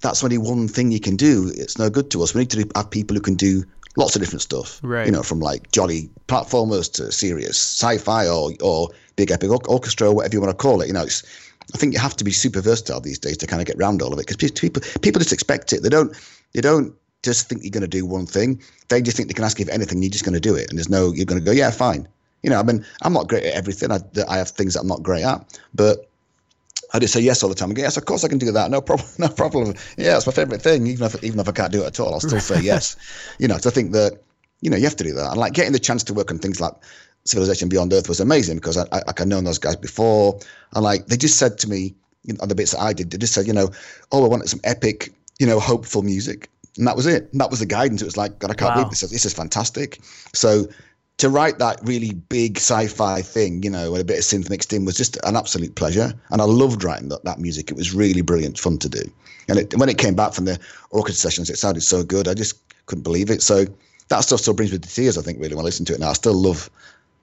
[0.00, 1.50] that's only one thing you can do.
[1.54, 2.34] It's no good to us.
[2.34, 3.64] We need to have people who can do
[3.96, 4.80] lots of different stuff.
[4.82, 5.06] Right.
[5.06, 10.14] You know, from like jolly platformers to serious sci-fi or or big epic orchestra, or
[10.14, 10.88] whatever you want to call it.
[10.88, 11.22] You know, it's,
[11.74, 14.02] I think you have to be super versatile these days to kind of get around
[14.02, 15.82] all of it because people people just expect it.
[15.82, 16.14] They don't
[16.52, 18.60] they don't just think you're going to do one thing.
[18.88, 20.02] They just think they can ask you for anything.
[20.02, 22.06] You're just going to do it, and there's no you're going to go yeah fine.
[22.42, 23.90] You know, I mean, I'm not great at everything.
[23.90, 26.10] I, I have things that I'm not great at, but
[26.94, 27.72] I just say yes all the time.
[27.72, 28.70] I go, yes, of course I can do that.
[28.70, 29.08] No problem.
[29.18, 29.74] No problem.
[29.98, 30.86] Yeah, it's my favorite thing.
[30.86, 32.96] Even if even if I can't do it at all, I'll still say yes.
[33.38, 34.22] You know, so I think that
[34.60, 35.30] you know you have to do that.
[35.30, 36.72] And like getting the chance to work on things like
[37.24, 40.38] Civilization Beyond Earth was amazing because I, I like I known those guys before,
[40.72, 43.10] and like they just said to me you know, on the bits that I did,
[43.10, 43.70] they just said, you know,
[44.12, 47.28] oh, I wanted some epic, you know, hopeful music, and that was it.
[47.32, 48.02] And that was the guidance.
[48.02, 48.76] It was like, God, I can't wow.
[48.76, 49.00] believe this.
[49.00, 50.00] This is fantastic.
[50.32, 50.68] So
[51.18, 54.72] to write that really big sci-fi thing, you know, with a bit of synth mixed
[54.72, 56.12] in was just an absolute pleasure.
[56.30, 57.70] And I loved writing that, that music.
[57.70, 59.02] It was really brilliant fun to do.
[59.48, 60.58] And it, when it came back from the
[60.90, 62.26] orchestra sessions, it sounded so good.
[62.26, 63.42] I just couldn't believe it.
[63.42, 63.64] So
[64.08, 66.00] that stuff still brings me to tears, I think, really, when I listen to it
[66.00, 66.10] now.
[66.10, 66.68] I still love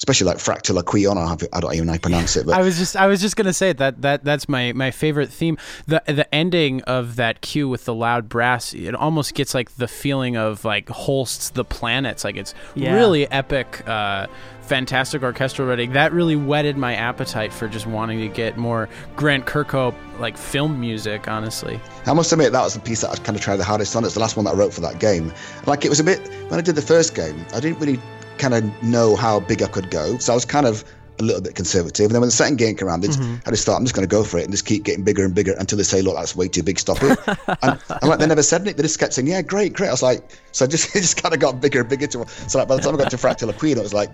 [0.01, 1.15] especially like Fractal Aquion.
[1.53, 2.47] I don't even know how to pronounce it.
[2.47, 5.29] But I was just I was just gonna say that that that's my my favorite
[5.29, 5.59] theme.
[5.85, 9.87] The the ending of that cue with the loud brass, it almost gets like the
[9.87, 12.23] feeling of like Holst's The Planets.
[12.23, 12.95] Like it's yeah.
[12.95, 13.87] really epic.
[13.87, 14.27] Uh,
[14.61, 18.87] fantastic orchestral writing that really whetted my appetite for just wanting to get more
[19.17, 23.15] Grant Kirkhope like film music honestly I must admit that was the piece that I
[23.15, 24.99] kind of tried the hardest on it's the last one that I wrote for that
[24.99, 25.33] game
[25.65, 27.99] like it was a bit when I did the first game I didn't really
[28.41, 30.17] kind of know how big I could go.
[30.17, 30.83] So I was kind of
[31.19, 32.05] a little bit conservative.
[32.05, 33.47] And then when the second game came around, Mm-hmm.
[33.47, 35.23] I just thought I'm just going to go for it and just keep getting bigger
[35.23, 37.17] and bigger until they say, look, that's way too big, stop it.
[37.61, 39.87] and, and like they never said it, they just kept saying, yeah, great, great.
[39.87, 42.07] I was like, so just it just kind of got bigger and bigger.
[42.07, 44.11] To, so like by the time I got to Fractal Queen, it was like,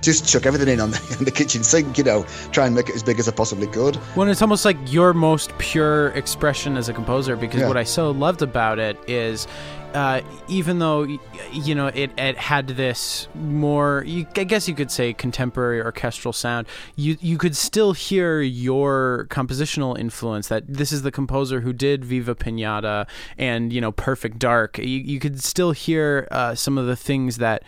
[0.00, 2.88] just chuck everything in on the, on the kitchen sink, you know, try and make
[2.88, 3.98] it as big as I possibly could.
[4.16, 7.68] Well, it's almost like your most pure expression as a composer, because Yeah.
[7.68, 9.46] what I so loved about it is,
[9.94, 11.04] uh, even though
[11.52, 16.32] you know it, it had this more, you, I guess you could say contemporary orchestral
[16.32, 16.66] sound,
[16.96, 20.48] you you could still hear your compositional influence.
[20.48, 23.06] That this is the composer who did Viva Pinata
[23.38, 24.78] and you know Perfect Dark.
[24.78, 27.62] You, you could still hear uh, some of the things that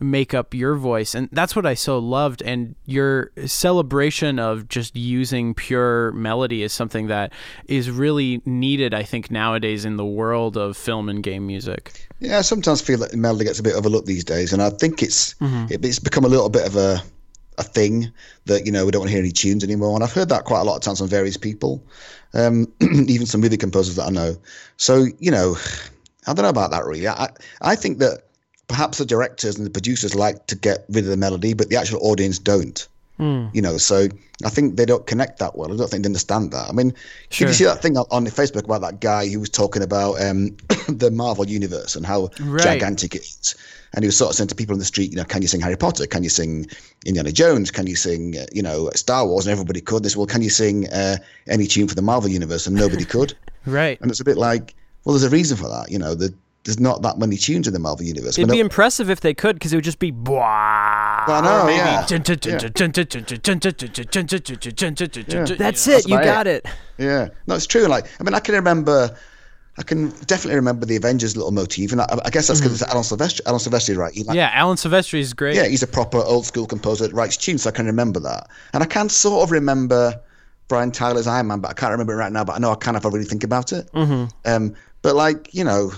[0.00, 4.96] make up your voice and that's what i so loved and your celebration of just
[4.96, 7.32] using pure melody is something that
[7.66, 12.38] is really needed i think nowadays in the world of film and game music Yeah,
[12.38, 15.34] I sometimes feel that melody gets a bit overlooked these days, and I think it's
[15.70, 17.00] it, it's become a little bit of a
[17.58, 18.10] a thing
[18.46, 19.94] that you know we don't want to hear any tunes anymore.
[19.94, 21.82] And I've heard that quite a lot of times from various people,
[22.34, 24.36] um, even some movie composers that I know.
[24.76, 25.56] So you know,
[26.26, 27.06] I don't know about that really.
[27.08, 27.30] I
[27.60, 28.22] I think that
[28.68, 31.76] perhaps the directors and the producers like to get rid of the melody, but the
[31.76, 32.86] actual audience don't.
[33.52, 34.08] You know, so
[34.44, 35.72] I think they don't connect that well.
[35.72, 36.68] I don't think they understand that.
[36.68, 36.92] I mean,
[37.30, 40.20] did you see that thing on- on Facebook about that guy who was talking about
[40.20, 40.56] um,
[40.88, 42.60] the Marvel universe and how Right.
[42.64, 43.54] gigantic it is?
[43.94, 45.46] And he was sort of saying to people in the street, you know, can you
[45.46, 46.04] sing Harry Potter?
[46.06, 46.66] Can you sing
[47.06, 47.70] Indiana Jones?
[47.70, 49.46] Can you sing, uh, you know, Star Wars?
[49.46, 50.02] And everybody could.
[50.02, 52.66] This, well, can you sing uh, any tune for the Marvel universe?
[52.66, 53.34] And nobody could.
[53.66, 54.74] right And it's a bit like,
[55.04, 55.90] well, there's a reason for that.
[55.90, 56.32] You know, the,
[56.64, 58.38] there's not that many tunes in the Marvel universe.
[58.38, 60.10] It'd be impressive if they could, because it would just be.
[60.10, 60.42] Blah.
[61.26, 62.06] I know, yeah.
[65.56, 66.08] That's it.
[66.08, 66.66] You got it.
[66.98, 67.86] Yeah, no, it's true.
[67.86, 69.16] Like, I mean, I can remember,
[69.78, 72.90] I can definitely remember the Avengers little motif, and I, I guess that's because it's
[72.90, 73.40] Alan Silvestri.
[73.46, 74.16] Alan Silvestri, right?
[74.26, 77.36] Like, yeah alan silvestri is great yeah, he's a proper old school composer that writes
[77.36, 78.48] tunes, so I can remember that.
[78.72, 80.20] And I can sort of remember
[80.68, 82.44] Brian Tyler's Iron Man, but I can't remember it right now.
[82.44, 83.90] But I know I can if I really think about it.
[83.92, 84.26] Mm-hmm.
[84.44, 85.92] Um, but like, you know,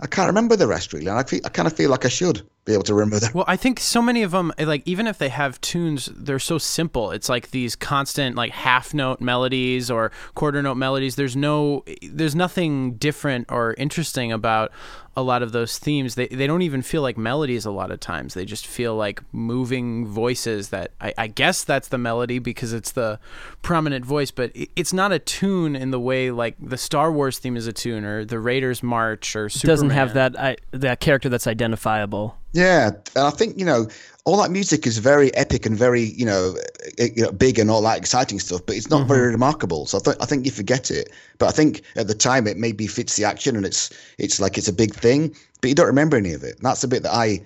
[0.00, 2.08] I can't remember the rest really, and I feel, I kind of feel like I
[2.08, 3.32] should be able to remember them.
[3.34, 6.58] Well, I think so many of them, like even if they have tunes, they're so
[6.58, 7.10] simple.
[7.10, 11.16] It's like these constant, like half note melodies or quarter note melodies.
[11.16, 14.70] There's no, there's nothing different or interesting about
[15.18, 16.14] a lot of those themes.
[16.14, 18.34] They they don't even feel like melodies a lot of times.
[18.34, 20.68] They just feel like moving voices.
[20.68, 23.18] That I, I guess that's the melody because it's the
[23.62, 27.38] prominent voice, but it, it's not a tune in the way like the Star Wars
[27.38, 29.72] theme is a tune or the Raiders March or Superman.
[29.72, 32.38] Doesn't have that I, that character that's identifiable.
[32.52, 33.88] Yeah, and I think you know
[34.24, 36.54] all that music is very epic and very you know,
[36.98, 39.86] eh, you know big and all that exciting stuff, but it's not very remarkable.
[39.86, 41.10] So I, th- I think you forget it.
[41.38, 44.58] But I think at the time it maybe fits the action and it's it's like
[44.58, 46.56] it's a big thing, but you don't remember any of it.
[46.56, 47.40] And that's the bit that I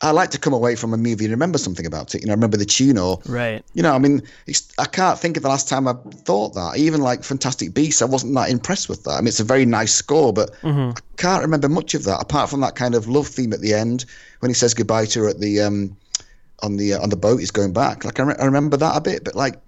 [0.00, 2.20] I like to come away from a movie and remember something about it.
[2.20, 3.64] You know, remember the tune or Right.
[3.74, 6.76] you know, I mean, it's, I can't think of the last time I thought that.
[6.76, 9.12] Even like Fantastic Beasts, I wasn't that impressed with that.
[9.12, 12.48] I mean, it's a very nice score, but I can't remember much of that apart
[12.48, 14.04] from that kind of love theme at the end
[14.38, 15.96] when he says goodbye to her at the um
[16.62, 17.38] on the uh, on the boat.
[17.38, 18.04] He's going back.
[18.04, 19.60] Like I, re- I remember that a bit, but like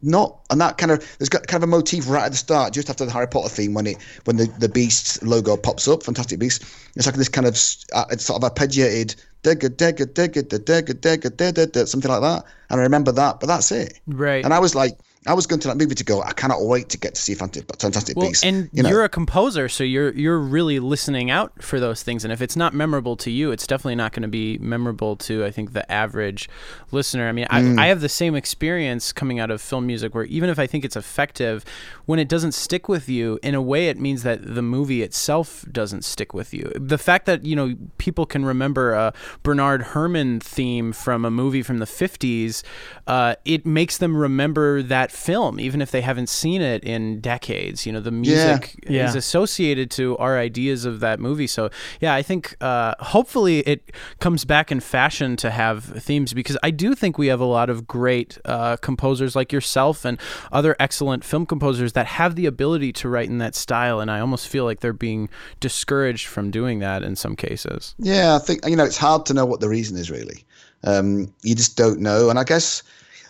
[0.00, 2.72] not and that kind of there's got kind of a motif right at the start,
[2.72, 6.02] just after the Harry Potter theme when it when the the Beast logo pops up,
[6.02, 6.62] Fantastic Beast.
[6.94, 7.54] It's like this kind of
[7.92, 12.44] uh, it's sort of arpeggiated, digga digga digga digga digga digga something like that.
[12.70, 14.00] And I remember that, but that's it.
[14.06, 14.44] Right.
[14.44, 16.22] And I was like, I was going to that movie to go.
[16.22, 18.42] I cannot wait to get to see Fantastic, Fantastic Well, Beasts.
[18.44, 22.24] and you know, you're a composer, so you're you're really listening out for those things.
[22.24, 25.44] And if it's not memorable to you, it's definitely not going to be memorable to
[25.44, 26.48] I think the average
[26.90, 27.28] listener.
[27.28, 27.78] I mean, Mm.
[27.78, 30.66] I, I have the same experience coming out of film music, where even if I
[30.66, 31.64] think it's effective,
[32.06, 35.64] when it doesn't stick with you, in a way, it means that the movie itself
[35.70, 36.72] doesn't stick with you.
[36.74, 39.12] The fact that you know people can remember a
[39.42, 42.62] Bernard Herrmann theme from a movie from the '50s,
[43.06, 47.84] uh, it makes them remember that film, even if they haven't seen it in decades.
[47.84, 49.06] You know, the music Yeah.
[49.08, 51.46] is associated to our ideas of that movie.
[51.46, 56.56] So, yeah, I think uh, hopefully it comes back in fashion to have themes because
[56.62, 60.18] I do think we have a lot of great uh, composers like yourself and
[60.52, 64.00] other excellent film composers that have the ability to write in that style.
[64.00, 65.28] And I almost feel like they're being
[65.60, 67.94] discouraged from doing that in some cases.
[67.98, 70.44] Yeah, I think you know it's hard to know what the reason is really.
[70.84, 72.82] Um, you just don't know, and I guess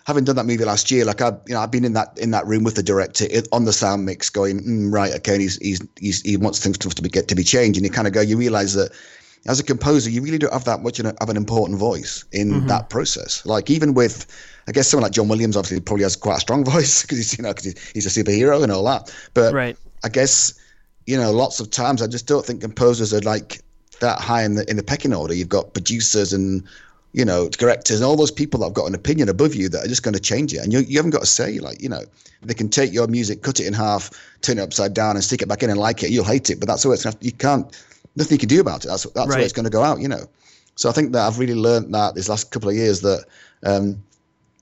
[0.08, 2.30] having done that movie last year, like I, you know, I've been in that in
[2.30, 5.58] that room with the director on the sound mix, going mm, right, okay, and he's,
[5.58, 8.14] he's he's he wants things to be get to be changed, and you kind of
[8.14, 8.90] go, you realize that
[9.46, 12.88] as a composer, you really don't have that much of an important voice in that
[12.88, 13.44] process.
[13.46, 14.26] Like even with,
[14.66, 17.36] I guess someone like John Williams obviously probably has quite a strong voice because he's
[17.36, 19.76] you know because he's a superhero and all that, but Right.
[20.04, 20.58] I guess
[21.06, 23.60] you know lots of times I just don't think composers are like
[24.00, 25.34] that high in the in the pecking order.
[25.34, 26.66] You've got producers and
[27.12, 29.84] you know, directors and all those people that have got an opinion above you that
[29.84, 30.58] are just going to change it.
[30.58, 32.02] And you, you haven't got to say, like, you know,
[32.42, 34.10] they can take your music, cut it in half,
[34.42, 36.10] turn it upside down, and stick it back in and like it.
[36.10, 37.84] You'll hate it, but that's the way it's going to, you can't,
[38.14, 38.88] nothing you can do about it.
[38.88, 39.40] That's, that's right.
[39.40, 40.28] it's going to go out, you know.
[40.76, 43.24] So I think that I've really learned that this last couple of years that
[43.64, 44.00] um,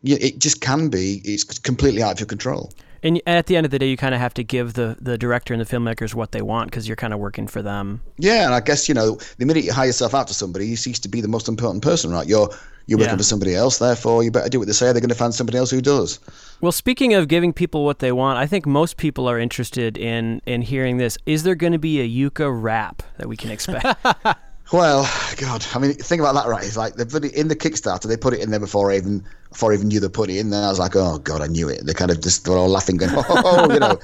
[0.02, 2.72] it just can be, it's completely out of your control.
[3.06, 5.16] And at the end of the day, you kind of have to give the, the
[5.16, 8.02] director and the filmmakers what they want because you're kind of working for them.
[8.18, 10.74] Yeah, and I guess you know the minute you hire yourself out to somebody, you
[10.74, 12.26] cease to be the most important person, right?
[12.26, 12.50] You're
[12.86, 13.16] you're working yeah.
[13.18, 14.86] for somebody else, therefore you better do what they say.
[14.86, 16.18] They're going to find somebody else who does.
[16.60, 20.42] Well, speaking of giving people what they want, I think most people are interested in
[20.44, 21.16] in hearing this.
[21.26, 23.86] Is there going to be a Yooka rap that we can expect?
[24.72, 26.64] Well, God, I mean, think about that, right?
[26.64, 28.08] It's like they put it in the Kickstarter.
[28.08, 29.24] They put it in there before I even
[29.56, 30.66] before I even knew they put it in there.
[30.66, 31.86] I was like, oh God, I knew it.
[31.86, 33.98] They kind of just were all laughing, going, oh, you know,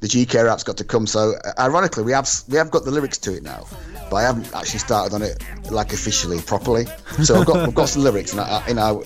[0.00, 1.06] the GK rap's got to come.
[1.06, 3.66] So, uh, ironically, we have we have got the lyrics to it now,
[4.10, 6.84] but I haven't actually started on it like officially properly.
[7.22, 9.02] So I've got I've got some lyrics, and I, you know.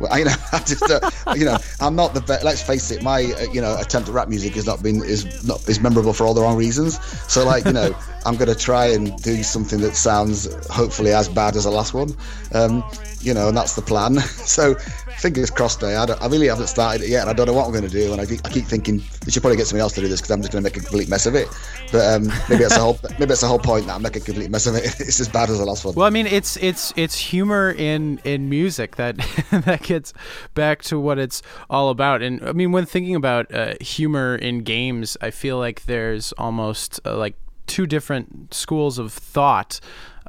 [0.00, 2.42] Well, you know, I just, uh, you know, I'm not the best.
[2.42, 5.46] Let's face it, my, uh, you know, attempt at rap music has not been is
[5.46, 6.98] not is memorable for all the wrong reasons.
[7.30, 7.94] So, like, you know,
[8.26, 12.16] I'm gonna try and do something that sounds hopefully as bad as the last one.
[12.52, 12.82] Um,
[13.20, 14.18] you know, and that's the plan.
[14.50, 14.74] So,
[15.20, 15.84] fingers crossed.
[15.84, 17.90] I, I really haven't started it yet, and I don't know what I'm going to
[17.90, 18.12] do.
[18.12, 20.32] And I, I keep thinking we should probably get somebody else to do this because
[20.32, 21.46] I'm just going to make a complete mess of it.
[21.92, 24.24] But um, maybe that's the whole maybe that's the whole point that I'm making a
[24.24, 24.84] complete mess of it.
[25.00, 25.94] It's as bad as the last one.
[25.94, 29.16] Well, I mean, it's it's it's humor in in music that
[29.50, 30.12] that gets
[30.54, 32.22] back to what it's all about.
[32.22, 37.00] And I mean, when thinking about uh, humor in games, I feel like there's almost
[37.04, 37.34] uh, like
[37.66, 39.80] two different schools of thought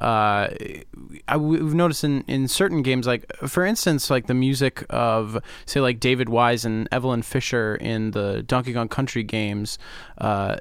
[0.02, 0.48] uh,
[1.28, 5.80] I, we've noticed in, in certain games, like for instance, like the music of say
[5.80, 9.78] like David Wise and Eveline Fischer in the Donkey Kong Country games,
[10.18, 10.56] uh,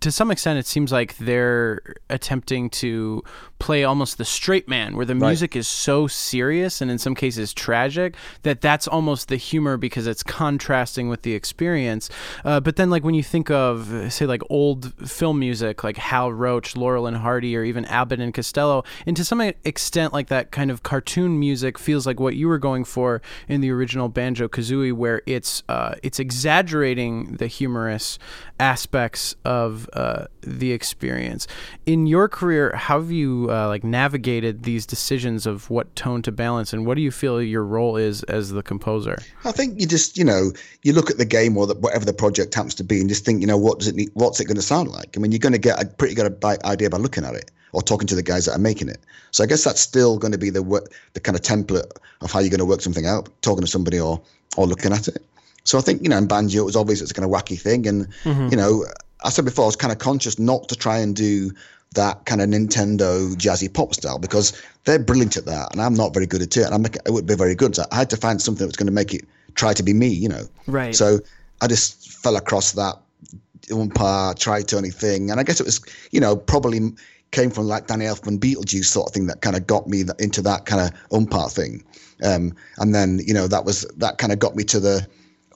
[0.00, 3.24] to some extent, it seems like they're attempting to
[3.58, 5.60] play almost the straight man, where the music right.
[5.60, 10.22] is so serious and in some cases tragic that that's almost the humor because it's
[10.22, 12.10] contrasting with the experience.
[12.44, 16.32] Uh, but then, like when you think of say like old film music, like Hal
[16.32, 20.50] Roach, Laurel and Hardy, or even Abbott and Costello, and to some extent, like that
[20.50, 24.92] kind of cartoon music feels like what you were going for in the original Banjo-Kazooie,
[24.92, 28.18] where it's uh, it's exaggerating the humorous
[28.60, 31.46] aspects of uh, the experience.
[31.86, 36.32] In your career, how have you uh, like navigated these decisions of what tone to
[36.32, 39.18] balance, and what do you feel your role is as the composer?
[39.44, 40.52] I think you just you know
[40.82, 43.24] you look at the game or the, whatever the project happens to be, and just
[43.24, 45.16] think you know what does it need, what's it going to sound like.
[45.16, 47.82] I mean, you're going to get a pretty good idea by looking at it or
[47.82, 48.98] talking to the guys that are making it.
[49.32, 50.62] So I guess that's still going to be the
[51.14, 51.90] the kind of template
[52.20, 54.22] of how you're going to work something out, talking to somebody or
[54.56, 55.22] or looking at it.
[55.64, 57.58] So I think you know in banjo it was obvious it's a kind of wacky
[57.58, 58.48] thing, and mm-hmm.
[58.50, 58.84] you know
[59.24, 61.50] I said before I was kind of conscious not to try and do
[61.94, 66.12] that kind of Nintendo jazzy pop style because they're brilliant at that, and I'm not
[66.12, 67.74] very good at it, and I'm, it would be very good.
[67.74, 69.94] So I had to find something that was going to make it try to be
[69.94, 70.42] me, you know.
[70.66, 70.94] Right.
[70.94, 71.18] So
[71.60, 72.96] I just fell across that
[73.68, 76.80] oompah tritone thing, and I guess it was, you know, probably
[77.30, 80.42] came from like Danny Elfman Beetlejuice sort of thing that kind of got me into
[80.42, 81.82] that kind of oompah thing,
[82.22, 85.06] um, and then you know that was that kind of got me to the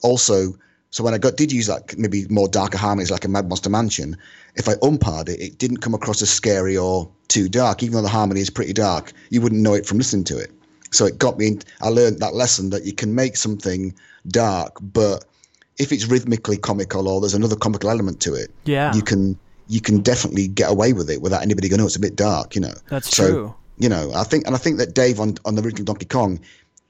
[0.03, 0.53] also
[0.91, 3.69] so when I got did use like maybe more darker harmonies like a Mad Monster
[3.69, 4.17] Mansion,
[4.55, 7.83] if I oompahed it, it didn't come across as scary or too dark.
[7.83, 10.51] Even though the harmony is pretty dark, you wouldn't know it from listening to it.
[10.91, 11.59] So it got me.
[11.81, 13.93] I learned that lesson that you can make something
[14.27, 15.25] dark, but
[15.77, 19.37] if it's rhythmically comical or there's another comical element to it, yeah, you can
[19.67, 22.55] you can definitely get away with it without anybody going, "Oh, it's a bit dark,"
[22.55, 22.73] you know.
[22.89, 23.55] That's so, true.
[23.77, 26.39] You know, I think, and I think that Dave on on the original Donkey Kong,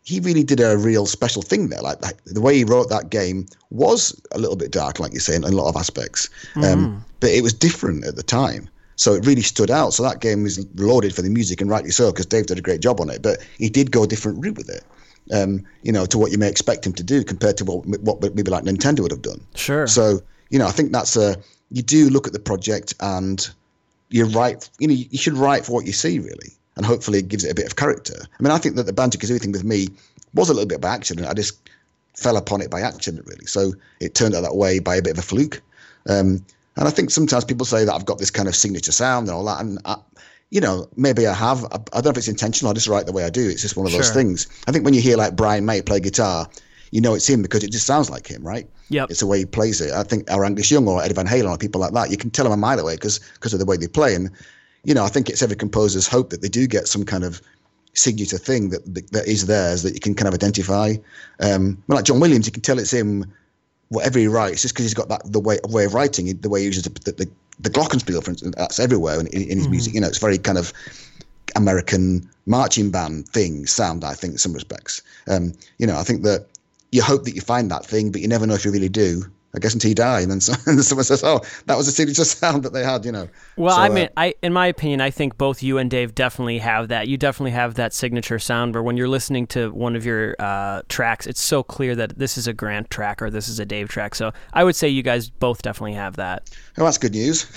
[0.10, 1.82] he really did a real special thing there.
[1.82, 5.36] Like the way he wrote that game was a little bit dark, like you say,
[5.36, 6.32] in a lot of aspects.
[6.56, 6.74] Mm.
[6.74, 8.68] Um, but it was different at the time.
[8.96, 9.94] So it really stood out.
[9.94, 12.62] So that game was lauded for the music, and rightly so, because Dave did a
[12.62, 13.22] great job on it.
[13.22, 14.84] But he did go a different route with it,
[15.32, 18.36] um, you know, to what you may expect him to do compared to what, what
[18.36, 19.46] maybe like Nintendo would have done.
[19.54, 19.86] Sure.
[19.86, 21.38] So, you know, I think that's a,
[21.70, 23.48] you do look at the project and
[24.10, 27.28] you write, you know, you should write for what you see, really and hopefully it
[27.28, 28.16] gives it a bit of character.
[28.24, 29.90] I mean, I think that the Banjo-Kazooie thing with me
[30.34, 31.28] was a little bit by accident.
[31.28, 31.70] I just
[32.16, 33.46] fell upon it by accident, really.
[33.48, 35.62] So it turned out that way by a bit of a fluke.
[36.08, 36.46] Um,
[36.78, 39.36] and I think sometimes people say that I've got this kind of signature sound and
[39.36, 39.60] all that.
[39.60, 39.98] And, I,
[40.52, 41.66] you know, maybe I have.
[41.66, 42.72] I, I, don't know if it's intentional.
[42.72, 43.50] I just write the way I do.
[43.50, 44.16] It's just one of those sure.
[44.16, 44.48] things.
[44.66, 46.48] I think when you hear like Brian May play guitar,
[46.92, 48.70] you know it's him because it just sounds like him, right?
[48.88, 49.06] Yeah.
[49.10, 49.92] It's the way he plays it.
[49.92, 52.30] I think our Angus Young or Eddie Van Halen or people like that, you can
[52.30, 54.16] tell them a mile away because because of the way they play.
[54.16, 54.32] And
[54.84, 57.42] you know, I think it's every composer's hope that they do get some kind of
[57.94, 60.96] signature thing that that is theirs that you can kind of identify.
[61.40, 63.26] Um, like John Williams, you can tell it's him.
[63.90, 66.60] Whatever he writes, just because he's got that the way way of writing, the way
[66.60, 67.28] he uses the the,
[67.60, 69.72] the glockenspiel, for instance, that's everywhere in, in his mm-hmm.
[69.72, 69.94] music.
[69.96, 70.72] You know, it's very kind of
[71.56, 74.04] American marching band thing sound.
[74.04, 76.46] I think in some respects, um, you know, I think that
[76.92, 79.24] you hope that you find that thing, but you never know if you really do.
[79.56, 81.92] I guess until you die, and then, so, and someone says, "Oh, that was a
[81.92, 83.28] signature sound that they had," you know.
[83.58, 86.14] Well, So, I uh, mean, I in my opinion, I think both you and Dave
[86.14, 87.08] definitely have that.
[87.08, 90.84] You definitely have that signature sound where when you're listening to one of your uh,
[90.88, 93.90] tracks, it's so clear that this is a Grant track or this is a Dave
[93.90, 94.14] track.
[94.14, 96.50] So I would say you guys both definitely have that.
[96.78, 97.48] oh, that's good news.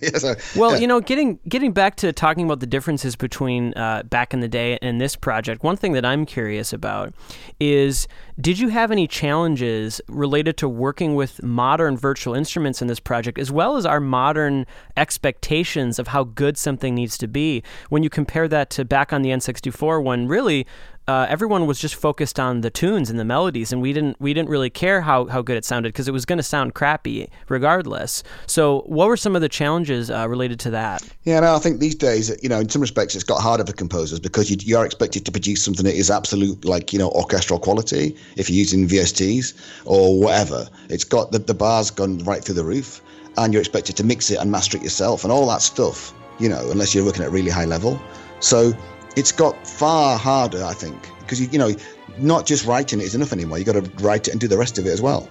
[0.00, 0.78] yeah, so, Well, yeah.
[0.78, 4.48] you know, getting getting back to talking about the differences between uh, back in the
[4.48, 7.12] day and this project, one thing that I'm curious about
[7.58, 8.06] is
[8.40, 13.38] did you have any challenges related to working with modern virtual instruments in this project,
[13.38, 17.62] as well as our modern expectations of how good something needs to be?
[17.88, 20.66] When you compare that to back on the N64, when really
[21.08, 24.34] uh, everyone was just focused on the tunes and the melodies, and we didn't we
[24.34, 27.28] didn't really care how, how good it sounded because it was going to sound crappy
[27.48, 28.22] regardless.
[28.46, 31.02] So, what were some of the challenges uh, related to that?
[31.22, 33.72] Yeah, no, I think these days, you know, in some respects, it's got harder for
[33.72, 37.10] composers because you, you are expected to produce something that is absolute, like, you know,
[37.10, 39.54] orchestral quality if you're using VSTs
[39.84, 40.66] or whatever.
[40.88, 43.00] It's got the, the bar's gone right through the roof
[43.36, 46.48] and you're expected to mix it and master it yourself and all that stuff, you
[46.48, 48.00] know, unless you're working at a really high level.
[48.40, 48.72] So
[49.16, 51.74] it's got far harder, I think, because, you, you know,
[52.18, 53.58] not just writing it is enough anymore.
[53.58, 55.28] You've got to write it and do the rest of it as well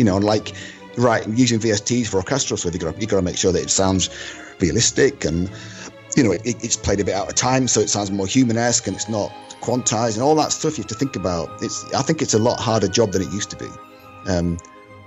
[0.00, 0.54] you know, like
[0.96, 3.60] right using VSTs for orchestral stuff, you got to, you got to make sure that
[3.60, 4.08] it sounds
[4.58, 5.50] realistic and
[6.16, 8.86] you know it, it's played a bit out of time, so it sounds more human-esque
[8.86, 9.30] and it's not
[9.60, 11.50] quantized and all that stuff you have to think about.
[11.62, 13.68] It's I think it's a lot harder job than it used to be.
[14.26, 14.58] Um,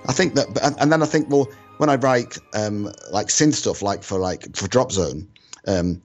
[0.08, 0.47] I think that,
[0.80, 4.56] and, then I think well when I write um, like synth stuff, like for like
[4.56, 5.28] for Drop Zone.
[5.66, 6.04] Um,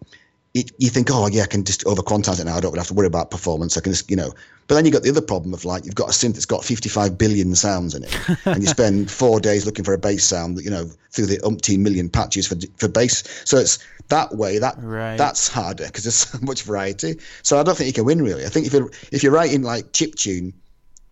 [0.55, 2.57] you think, oh yeah, I can just over quantize it now.
[2.57, 3.77] I don't have to worry about performance.
[3.77, 4.33] I can just, you know.
[4.67, 6.63] But then you've got the other problem of like you've got a synth that's got
[6.63, 10.57] 55 billion sounds in it, and you spend four days looking for a bass sound,
[10.59, 13.23] that you know, through the umpteen million patches for for bass.
[13.47, 13.79] So it's
[14.09, 14.59] that way.
[14.59, 15.17] That Right.
[15.17, 17.19] that's harder because there's so much variety.
[17.43, 18.45] So I don't think you can win really.
[18.45, 20.53] I think if you're if you're writing like chip tune,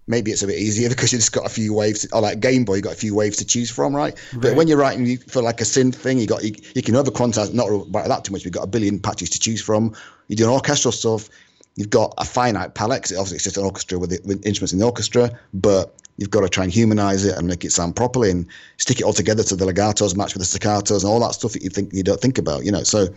[0.07, 2.65] maybe it's a bit easier because you've just got a few waves or like Game
[2.65, 4.15] Boy, you got a few waves to choose from, right?
[4.35, 7.11] But when you're writing for like a synth thing, you got you, you can over
[7.11, 8.45] quantize not about that too much.
[8.45, 9.95] We've got a billion patches to choose from.
[10.29, 11.29] You're doing orchestral stuff.
[11.77, 13.03] You've got a finite palette.
[13.03, 16.31] 'cause obviously, it's just an orchestra with, it, with instruments in the orchestra, but you've
[16.31, 18.47] got to try and humanize it and make it sound properly and
[18.79, 21.53] stick it all together so the legatos match with the staccatos and all that stuff
[21.53, 22.83] that you think you don't think about, you know.
[22.83, 23.09] So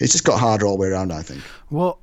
[0.00, 1.42] it's just got harder all the way around, I think.
[1.70, 2.00] Well,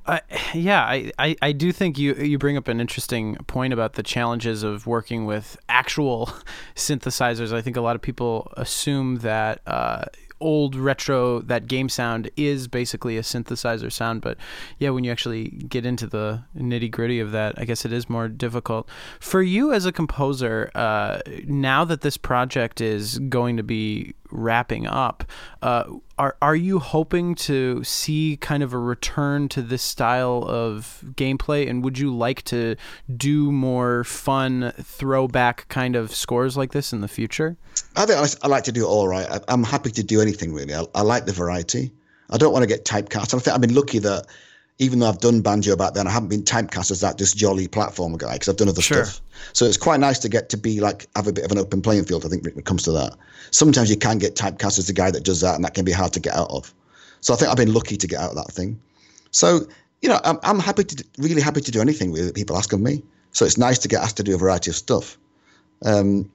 [0.54, 4.02] yeah, I, I, I do think you you bring up an interesting point about the
[4.02, 6.30] challenges of working with actual
[6.74, 7.52] synthesizers.
[7.52, 10.04] I think a lot of people assume that uh,
[10.40, 14.36] old retro that game sound is basically a synthesizer sound, but
[14.78, 18.08] yeah, when you actually get into the nitty gritty of that, I guess it is
[18.08, 18.88] more difficult.
[19.20, 24.86] For you as a composer, uh, now that this project is going to be wrapping
[24.86, 25.24] up,
[25.62, 25.84] uh,
[26.18, 31.68] are are you hoping to see kind of a return to this style of gameplay?
[31.68, 32.76] And would you like to
[33.16, 37.56] do more fun throwback kind of scores like this in the future?
[37.96, 39.26] I think I, like to do it all right.
[39.30, 40.74] I, I'm happy to do anything really.
[40.74, 41.92] I, I like the variety.
[42.30, 43.34] I don't want to get typecast.
[43.34, 44.26] I think I've been lucky that
[44.78, 47.66] even though I've done banjo back then, I haven't been typecast as that just jolly
[47.66, 49.04] platformer guy because I've done other Sure.
[49.04, 49.22] stuff.
[49.54, 51.80] So it's quite nice to get to be like have a bit of an open
[51.80, 52.26] playing field.
[52.26, 53.16] I think when it comes to that.
[53.50, 55.92] Sometimes you can get typecast as the guy that does that, and that can be
[55.92, 56.74] hard to get out of.
[57.20, 58.78] So I think I've been lucky to get out of that thing.
[59.30, 59.60] So
[60.02, 62.80] you know, I'm I'm happy to really happy to do anything that people ask of
[62.80, 63.02] me.
[63.32, 65.18] So it's nice to get asked to do a variety of stuff.
[65.84, 66.30] Um,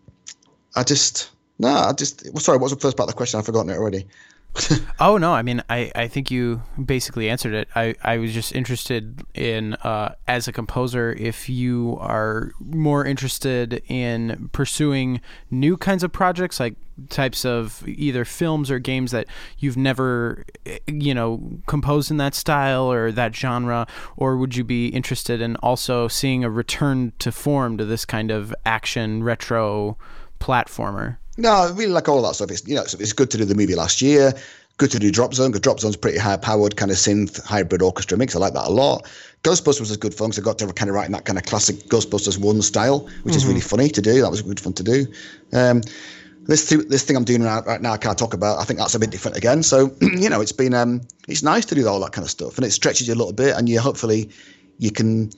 [0.76, 1.30] I just
[1.60, 2.58] no, I just sorry.
[2.58, 3.40] What was the first part of the question?
[3.40, 4.08] I've forgotten it already.
[5.00, 7.68] Oh no, I mean I, I think you basically answered it.
[7.76, 13.82] I, I was just interested in uh, as a composer if you are more interested
[13.88, 16.76] in pursuing new kinds of projects like
[17.10, 19.26] types of either films or games that
[19.58, 23.88] you've never eh, you know composed in that style or that genre
[24.18, 28.30] or would you be interested in also seeing a return to form to this kind
[28.30, 29.98] of action retro
[30.40, 31.18] platformer?
[31.38, 32.52] No, I really like all that stuff.
[32.52, 34.34] It's you know, it's, it's good to do the movie last year.
[34.78, 37.82] Good to do Drop Zone because Drop Zone's pretty high powered kind of synth hybrid
[37.82, 38.36] orchestra mix.
[38.36, 39.06] I like that a lot.
[39.44, 41.38] Ghostbusters was a good fun because I got to kind of write in that kind
[41.38, 44.22] of classic Ghostbusters one style, which is really funny to do.
[44.22, 45.08] That was good fun to do.
[45.54, 45.82] Um,
[46.48, 48.60] this th- this thing I'm doing right, right now, I can't talk about.
[48.60, 49.64] I think that's a bit different again.
[49.64, 52.58] So you know, it's been um, it's nice to do all that kind of stuff,
[52.58, 54.30] and it stretches you a little bit, and you hopefully
[54.80, 55.32] you can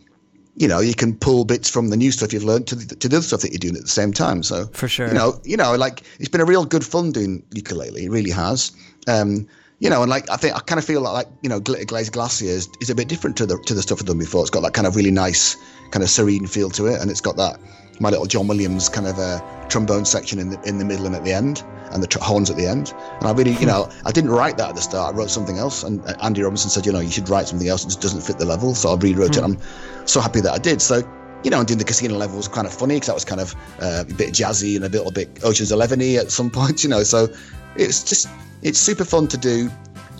[0.56, 3.10] you know, you can pull bits from the new stuff you've learned to the, to
[3.10, 4.44] the other stuff that you're doing at the same time.
[4.44, 5.08] So For sure.
[5.08, 8.04] you know, you know, like it's been a real good fun doing Yooka-Laylee.
[8.04, 8.72] It really has.
[9.08, 9.48] Um,
[9.80, 12.12] you know, and like I think I kind of feel like, like you know, Glitterglaze
[12.12, 14.42] Glacier is, is a bit different to the to the stuff I've done before.
[14.42, 15.58] It's got that kind of really nice,
[15.92, 17.60] kind of serene feel to it, and it's got that
[18.04, 21.16] my little John Williams kind of a trombone section in the in the middle and
[21.16, 22.94] at the end, and the tr- horns at the end.
[23.20, 25.16] And I really, you know, I didn't write that at the start.
[25.16, 27.68] I wrote something else, and uh, Andy Robinson said, you know, you should write something
[27.68, 27.84] else.
[27.84, 29.44] It just doesn't fit the level, so I rewrote it.
[29.44, 29.58] I'm
[30.06, 30.82] so happy that I did.
[30.82, 31.02] So.
[31.44, 33.42] You know, and doing the casino level was kind of funny because that was kind
[33.42, 36.86] of uh, a bit jazzy and a little bit Ocean's Eleven-y at some point.
[36.86, 37.28] You know, so
[37.76, 38.30] it's just
[38.62, 39.70] it's super fun to do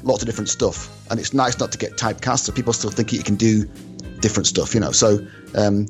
[0.04, 2.40] lots of different stuff, and it's nice not to get typecast.
[2.40, 3.70] So people still think you can do
[4.24, 4.92] different stuff, you know.
[4.92, 5.20] So
[5.56, 5.86] um,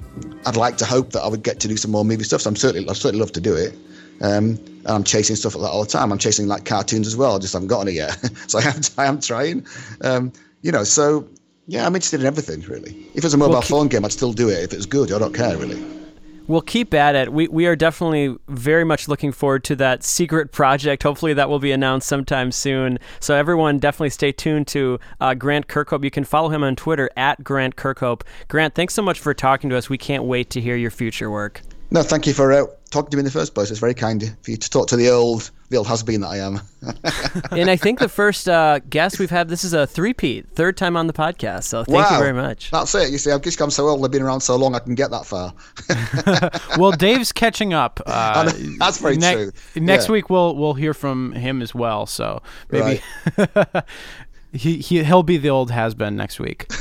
[0.46, 2.42] I'd like to hope that I would get to do some more movie stuff.
[2.42, 3.74] So I'm certainly, I certainly love to do it.
[4.22, 6.12] Um, and I'm chasing stuff like that all the time.
[6.12, 7.36] I'm chasing like cartoons as well.
[7.36, 8.12] I just haven't gotten it yet.
[8.50, 9.66] so I am, I am trying.
[10.02, 11.28] Um, you know, so
[11.68, 12.92] yeah, I'm interested in everything really.
[13.14, 14.60] If it's a mobile Well, keep- phone game, I'd still do it.
[14.64, 15.82] If it's good, I don't care really.
[16.48, 17.32] We'll keep at it.
[17.32, 21.04] We we are definitely very much looking forward to that secret project.
[21.04, 23.00] Hopefully, that will be announced sometime soon.
[23.20, 26.04] So everyone, definitely stay tuned to uh, Grant Kirkhope.
[26.04, 28.24] You can follow him on Twitter at Grant Kirkhope.
[28.50, 29.90] Grant, thanks so much for talking to us.
[29.90, 31.62] We can't wait to hear your future work.
[31.92, 32.48] No, thank you for
[32.94, 33.72] talking to me in the first place.
[33.72, 36.38] It's very kind for you to talk to the old, the old has-been that I
[36.38, 36.62] am.
[37.52, 40.96] and I think the first uh, guest we've had, this is a three-peat, third time
[40.96, 41.64] on the podcast.
[41.64, 42.72] So thank you very much.
[42.72, 43.12] That's it.
[43.12, 44.06] You see, I've just come so old.
[44.06, 44.76] I've been around so long.
[44.76, 45.54] I can get that far.
[46.80, 48.00] well, Dave's catching up.
[48.06, 49.52] Uh, That's very true.
[49.76, 50.12] Next Yeah.
[50.12, 52.06] week we'll we'll hear from him as well.
[52.06, 52.42] So
[52.72, 53.02] maybe
[54.54, 56.72] he, he he'll be the old has been next week.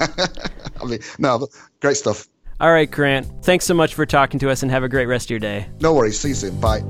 [0.00, 1.48] I mean, no, but
[1.80, 2.26] great stuff.
[2.60, 3.26] All right, Grant.
[3.42, 5.66] Thanks so much for talking to us, and have a great rest of your day.
[5.80, 6.20] No worries.
[6.20, 6.60] See you soon.
[6.60, 6.82] Bye.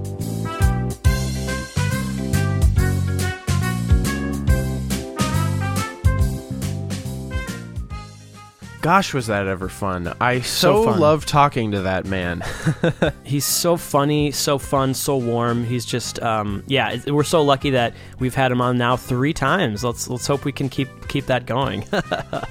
[8.81, 10.15] Gosh, was that ever fun?
[10.23, 11.01] I so, fun.
[11.01, 12.43] love talking to that man.
[13.25, 15.65] He's so funny, so fun, so warm.
[15.65, 16.97] He's just, um, yeah.
[17.07, 19.85] We're so lucky that we've had him on now three times.
[19.85, 21.83] Let's let's hope we can keep keep that going.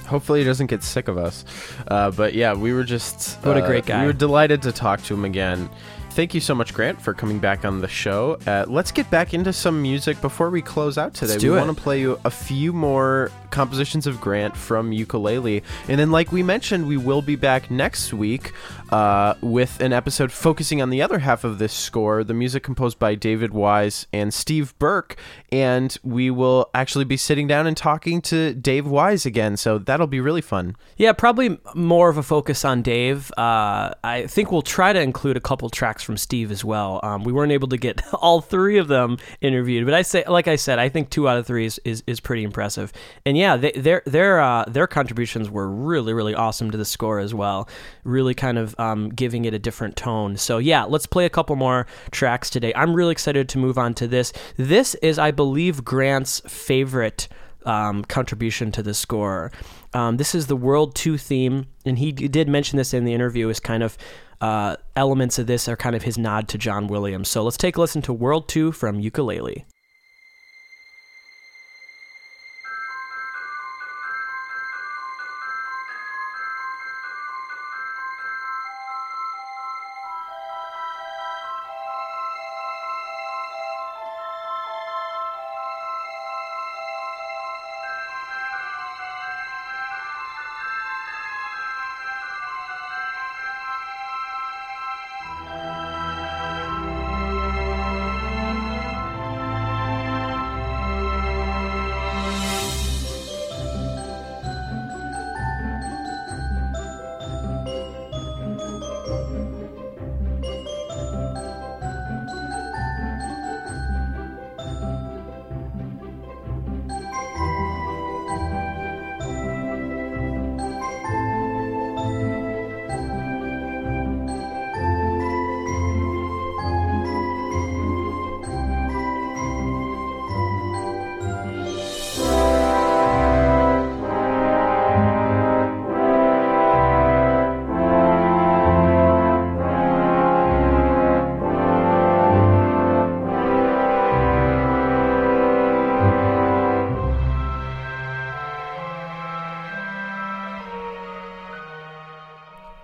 [0.06, 1.44] Hopefully, he doesn't get sick of us.
[1.88, 4.02] Uh, but yeah, we were just What a uh, great guy.
[4.02, 5.68] We were delighted to talk to him again.
[6.10, 8.36] Thank you so much, Grant, for coming back on the show.
[8.46, 11.38] Uh, let's get back into some music before we close out today.
[11.38, 16.10] We want to play you a few more compositions of Grant from Yooka-Laylee, and then,
[16.10, 18.52] like we mentioned, we will be back next week
[18.90, 22.98] uh, with an episode focusing on the other half of this score, the music composed
[22.98, 25.16] by David Wise and Steve Burke,
[25.52, 29.56] and we will actually be sitting down and talking to Dave Wise again.
[29.56, 30.76] So that'll be really fun.
[30.96, 33.30] yeah, probably more of a focus on Dave.
[33.36, 37.00] Uh, I think we'll try to include a couple tracks from Steve as well.
[37.02, 40.48] Um, we weren't able to get all three of them interviewed, but I say, like
[40.48, 42.92] I said, I think two out of three is, is, is pretty impressive.
[43.26, 47.18] And yeah, they, their their uh, their contributions were really really awesome to the score
[47.18, 47.68] as well.
[48.04, 50.36] Really kind of um, giving it a different tone.
[50.36, 52.72] So yeah, let's play a couple more tracks today.
[52.74, 54.32] I'm really excited to move on to this.
[54.56, 57.26] This is, I believe, Grant's favorite
[57.64, 59.50] um, contribution to the score.
[59.94, 63.48] Um, this is the World 2 theme, and he did mention this in the interview
[63.48, 63.96] as kind of
[64.42, 67.30] uh, elements of this are kind of his nod to John Williams.
[67.30, 69.64] So let's take a listen to World 2 from Yooka-Laylee.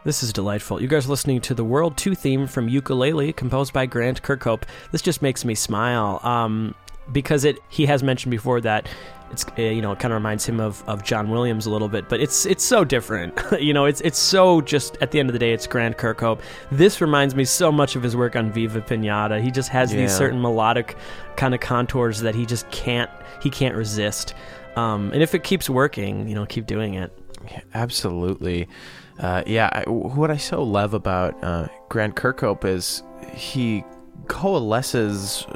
[0.07, 0.81] This is delightful.
[0.81, 4.63] You guys are listening to the World 2 theme from Yooka-Laylee, composed by Grant Kirkhope.
[4.93, 6.77] This just makes me smile um,
[7.11, 7.59] because it.
[7.71, 8.89] he has mentioned before that
[9.33, 11.89] it's uh, you know it kind of reminds him of, of John Williams a little
[11.89, 13.37] bit, but it's it's so different.
[13.61, 16.41] you know, it's it's so just at the end of the day, it's Grant Kirkhope.
[16.71, 19.43] This reminds me so much of his work on Viva Pinata.
[19.43, 20.97] He just has these certain melodic
[21.37, 23.11] kind of contours that he just can't
[23.43, 24.35] he can't resist.
[24.77, 27.11] Um, and if it keeps working, you know, keep doing it.
[27.75, 28.69] Absolutely.
[29.19, 33.03] Uh, yeah, I, what I so love about uh, Grant Kirkhope is
[33.35, 33.85] he
[34.29, 35.47] coalesces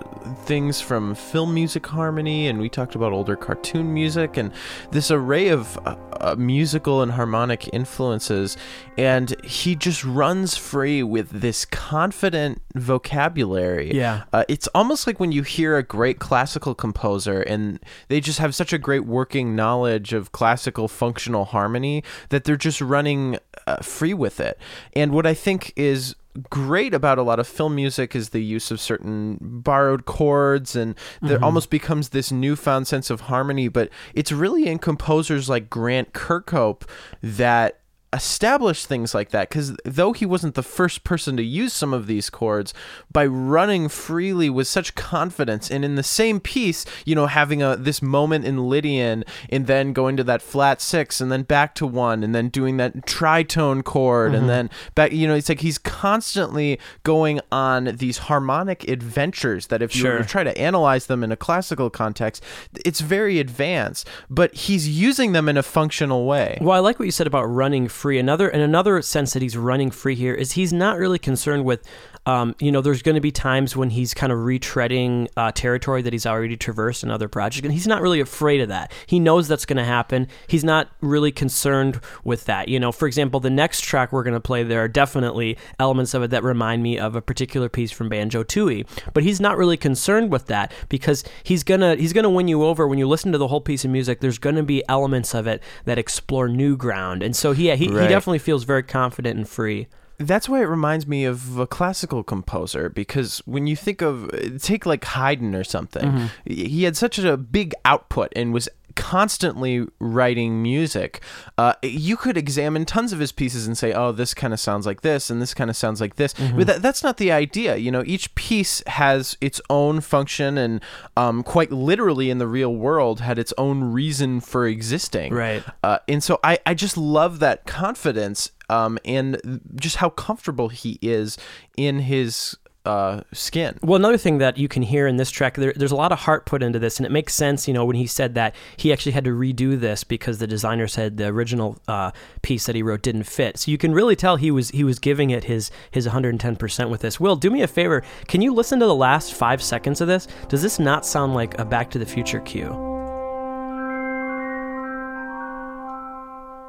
[0.44, 4.52] things from film music harmony, and we talked about older cartoon music, and
[4.90, 8.56] this array of uh, uh, musical and harmonic influences.
[8.96, 13.94] And he just runs free with this confident vocabulary.
[13.94, 14.24] Yeah.
[14.32, 18.54] Uh, it's almost like when you hear a great classical composer and they just have
[18.54, 24.14] such a great working knowledge of classical functional harmony that they're just running uh, free
[24.14, 24.58] with it.
[24.94, 26.14] And what I think is
[26.48, 30.94] great about a lot of film music is the use of certain borrowed chords and
[31.20, 31.44] there Mm-hmm.
[31.44, 36.82] almost becomes this newfound sense of harmony but it's really in composers like Grant Kirkhope
[37.20, 37.79] that
[38.12, 42.08] establish things like that because though he wasn't the first person to use some of
[42.08, 42.74] these chords
[43.12, 47.76] by running freely with such confidence and in the same piece you know having a
[47.76, 51.86] this moment in lydian and then going to that flat six and then back to
[51.86, 54.34] one and then doing that tritone chord Mm-hmm.
[54.40, 59.82] and then back you know it's like he's constantly going on these harmonic adventures that
[59.82, 60.18] if you were Sure.
[60.18, 62.42] to try to analyze them in a classical context
[62.84, 67.04] it's very advanced but he's using them in a functional way Well, I like what
[67.04, 67.99] you said about running free.
[68.08, 71.86] Another, and another sense that he's running free here is he's not really concerned with,
[72.26, 76.02] um, you know, there's going to be times when he's kind of retreading uh, territory
[76.02, 78.92] that he's already traversed in other projects, and he's not really afraid of that.
[79.06, 80.28] He knows that's going to happen.
[80.46, 82.68] He's not really concerned with that.
[82.68, 86.14] You know, for example, the next track we're going to play, there are definitely elements
[86.14, 89.76] of it that remind me of a particular piece from Banjo-Tooie, but he's not really
[89.76, 93.38] concerned with that because he's gonna he's gonna win you over when you listen to
[93.38, 94.20] the whole piece of music.
[94.20, 97.86] There's going to be elements of it that explore new ground, and so yeah, he,
[97.86, 99.88] he definitely feels very confident and free.
[100.20, 104.84] That's why it reminds me of a classical composer because when you think of take
[104.84, 111.20] like Haydn or something, he had such a big output and was constantly writing music.
[111.56, 114.86] Uh, you could examine tons of his pieces and say, "Oh, this kind of sounds
[114.86, 117.76] like this, and this kind of sounds like this." But that, that's not the idea.
[117.76, 120.80] You know, each piece has its own function, and
[121.16, 125.32] um, quite literally in the real world, had its own reason for existing.
[125.32, 125.64] Right.
[125.82, 130.98] Uh, and so I, I just love that confidence um, and just how comfortable he
[131.02, 131.36] is
[131.76, 132.56] in his
[132.86, 133.78] uh, skin.
[133.82, 136.20] Well, another thing that you can hear in this track, there, there's a lot of
[136.20, 138.92] heart put into this, and it makes sense, you know, when he said that he
[138.92, 142.10] actually had to redo this because the designer said the original uh,
[142.42, 143.58] piece that he wrote didn't fit.
[143.58, 147.02] So you can really tell he was he was giving it his his 110% with
[147.02, 147.20] this.
[147.20, 150.26] Will, do me a favor, can you listen to the last five seconds of this?
[150.48, 152.89] Does this not sound like a Back to the Future cue?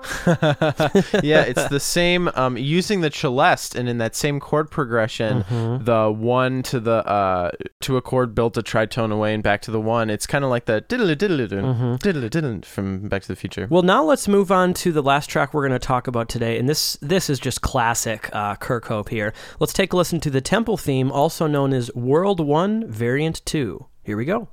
[1.23, 5.45] yeah, it's the same um, using the celeste, and in that same chord progression,
[5.83, 9.71] the one to the uh, to a chord built a tritone away and back to
[9.71, 10.09] the one.
[10.09, 13.67] It's kind of like the diddle diddle diddle diddle from Back to the Future.
[13.69, 16.57] Well, now let's move on to the last track we're going to talk about today,
[16.57, 19.33] and this this is just classic uh, Kirkhope here.
[19.59, 23.87] Let's take a listen to the Temple theme, also known as World One Variant Two.
[24.03, 24.49] Here we go.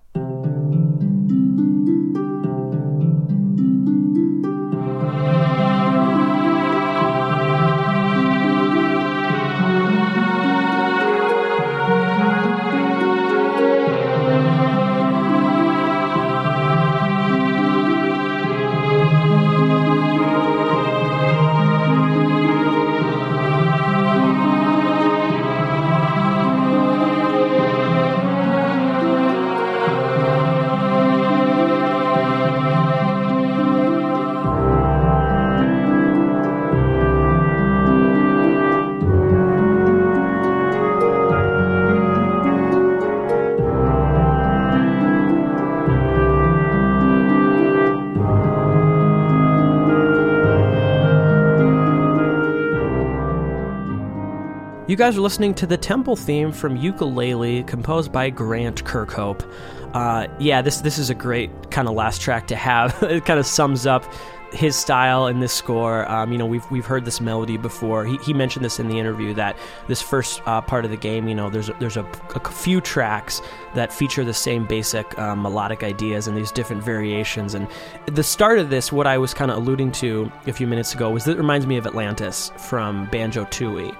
[54.99, 59.49] Guys are listening to the Temple theme from Yooka-Laylee, composed by Grant Kirkhope.
[59.95, 63.01] Uh, yeah, this this is a great kind of last track to have.
[63.05, 64.05] it kind of sums up
[64.53, 66.11] his style in this score.
[66.11, 68.07] Um, you know, we've we've heard this melody before.
[68.07, 71.29] He, he mentioned this in the interview that this first uh, part of the game,
[71.29, 73.41] you know, there's a, there's a, a few tracks
[73.77, 77.55] that feature the same basic um, melodic ideas and these different variations.
[77.55, 77.69] And
[78.07, 81.09] the start of this, what I was kind of alluding to a few minutes ago,
[81.09, 83.97] was that it reminds me of Atlantis from Banjo-Tooie.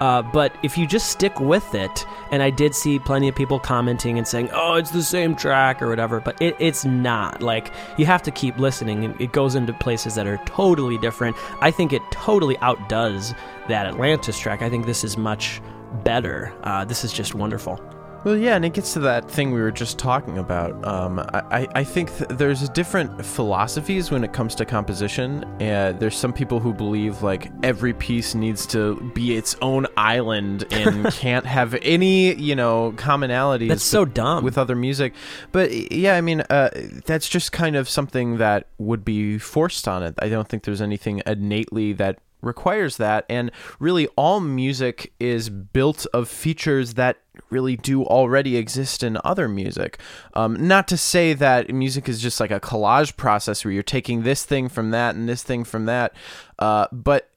[0.00, 3.58] Uh, but if you just stick with it, and I did see plenty of people
[3.58, 7.42] commenting and saying, "Oh, it's the same track" or whatever, but it, it's not.
[7.42, 11.36] Like you have to keep listening, and it goes into places that are totally different.
[11.60, 13.34] I think it totally outdoes
[13.68, 14.62] that Atlantis track.
[14.62, 15.60] I think this is much
[16.02, 16.52] better.
[16.64, 17.78] Uh, this is just wonderful.
[18.22, 20.86] Well, yeah, and it gets to that thing we were just talking about.
[20.86, 25.42] Um, I, I think th- there's different philosophies when it comes to composition.
[25.62, 30.70] Uh, there's some people who believe like every piece needs to be its own island
[30.70, 33.68] and can't have any, you know, commonalities.
[33.68, 34.44] That's so dumb.
[34.44, 35.14] with other music.
[35.50, 36.68] But yeah, I mean, uh,
[37.06, 40.14] that's just kind of something that would be forced on it.
[40.18, 43.24] I don't think there's anything innately that requires that.
[43.28, 47.18] And really, all music is built of features that
[47.48, 49.98] really do already exist in other music.
[50.34, 54.22] Um, not to say that music is just like a collage process where you're taking
[54.22, 56.12] this thing from that and this thing from that,
[56.60, 57.30] uh, but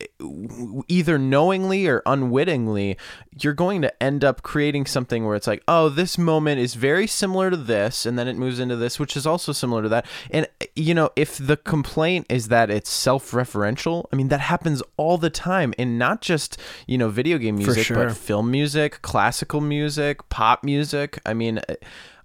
[0.88, 2.97] either knowingly or unwittingly,
[3.39, 7.07] you're going to end up creating something where it's like, oh, this moment is very
[7.07, 10.05] similar to this, and then it moves into this, which is also similar to that.
[10.30, 14.84] And, you know, if the complaint is that it's self referential, I mean, that happens
[14.97, 18.05] all the time, in not just, you know, video game music, sure.
[18.07, 21.19] but film music, classical music, pop music.
[21.26, 21.61] I mean,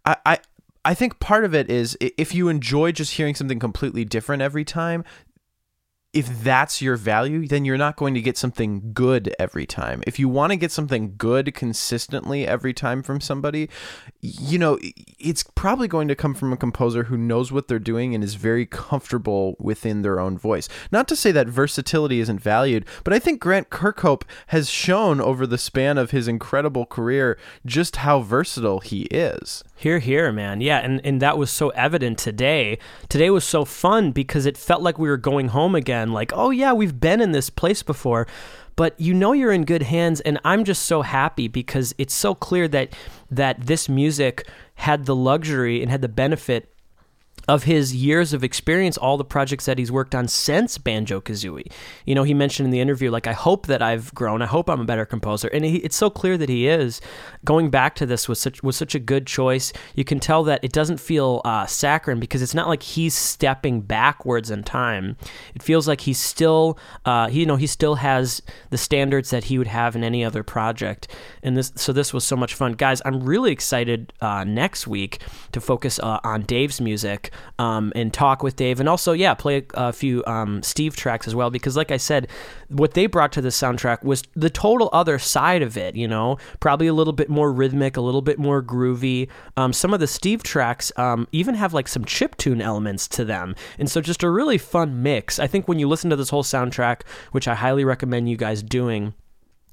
[0.05, 0.38] I, I
[0.88, 4.64] I think part of it is if you enjoy just hearing something completely different every
[4.64, 5.05] time,
[6.15, 10.03] if that's your value, then you're not going to get something good every time.
[10.07, 13.69] If you want to get something good consistently every time from somebody,
[14.23, 14.79] you know,
[15.19, 18.37] it's probably going to come from a composer who knows what they're doing and is
[18.37, 20.67] very comfortable within their own voice.
[20.91, 25.47] Not to say that versatility isn't valued, but I think Grant Kirkhope has shown over
[25.47, 29.63] the span of his incredible career just how versatile he is.
[29.77, 30.61] Here, here, man.
[30.61, 32.79] Yeah, and, and that was so evident today.
[33.09, 35.97] Today was so fun because it felt like we were going home again.
[36.07, 38.26] Like, oh, yeah, we've been in this place before.
[38.76, 42.32] But you know you're in good hands, and I'm just so happy because it's so
[42.32, 42.92] clear that
[43.28, 44.46] that this music
[44.76, 46.72] had the luxury and had the benefit
[47.49, 51.72] of his years of experience, all the projects that he's worked on since Banjo-Kazooie.
[52.05, 54.42] You know, he mentioned in the interview, like, I hope that I've grown.
[54.42, 55.49] I hope I'm a better composer.
[55.49, 57.01] And he, it's so clear that he is.
[57.46, 59.72] Going back to this was such, was such a good choice.
[59.94, 63.80] You can tell that it doesn't feel uh, saccharine because it's not like he's stepping
[63.80, 65.16] backwards in time.
[65.55, 69.44] It feels like he's still, uh, he, you know, he still has the standards that
[69.44, 71.09] he would have in any other project.
[71.42, 72.72] And this, so this was so much fun.
[72.72, 75.22] Guys, I'm really excited uh, next week
[75.53, 79.66] to focus uh, on Dave's music um, and talk with Dave, and also yeah, play
[79.74, 81.51] a, few um, Steve tracks as well.
[81.51, 82.28] Because like I said,
[82.68, 85.97] what they brought to the soundtrack was the total other side of it.
[85.97, 89.28] You know, probably a little bit more rhythmic, a little bit more groovy.
[89.57, 93.24] Um, some of the Steve tracks um, even have like some chip tune elements to
[93.24, 95.39] them, and so just a really fun mix.
[95.39, 98.62] I think when you listen to this whole soundtrack, which I highly recommend you guys
[98.62, 99.14] doing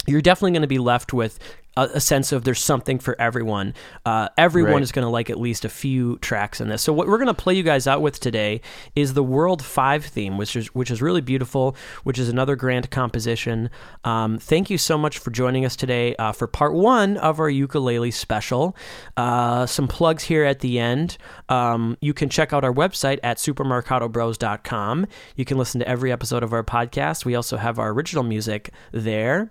[0.08, 1.40] you're definitely going to be left with
[1.78, 3.74] a, a, sense of there's something for everyone.
[4.06, 4.84] Uh, everyone Right.
[4.84, 6.82] is going to like at least a few tracks in this.
[6.82, 8.62] So what we're going to play you guys out with today
[8.96, 12.90] is the World Five theme, which is which is really beautiful, which is another grand
[12.92, 13.70] composition.
[14.04, 17.50] Um, thank you so much for joining us today uh, for part one of our
[17.50, 18.76] Yooka-Laylee special.
[19.18, 21.18] Uh, some plugs here at the end.
[21.50, 25.08] Um, you can check out our website at supermarcatobros.com.
[25.36, 27.26] You can listen to every episode of our podcast.
[27.26, 29.50] We also have our original music there.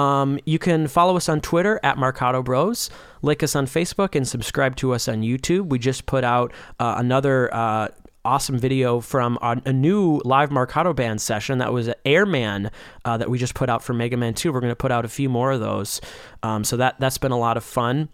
[0.00, 2.88] Um, you can follow us on Twitter at Marcato Bros,
[3.20, 5.68] like us on Facebook, and subscribe to us on YouTube.
[5.68, 7.88] We just put out uh, another uh,
[8.24, 12.70] awesome video from a, new live Marcato band session that was Airman
[13.04, 14.52] uh, that we just put out for Mega Man 2.
[14.52, 16.00] We're going to put out a few more of those.
[16.42, 18.08] Um, so that, that's been a lot of fun.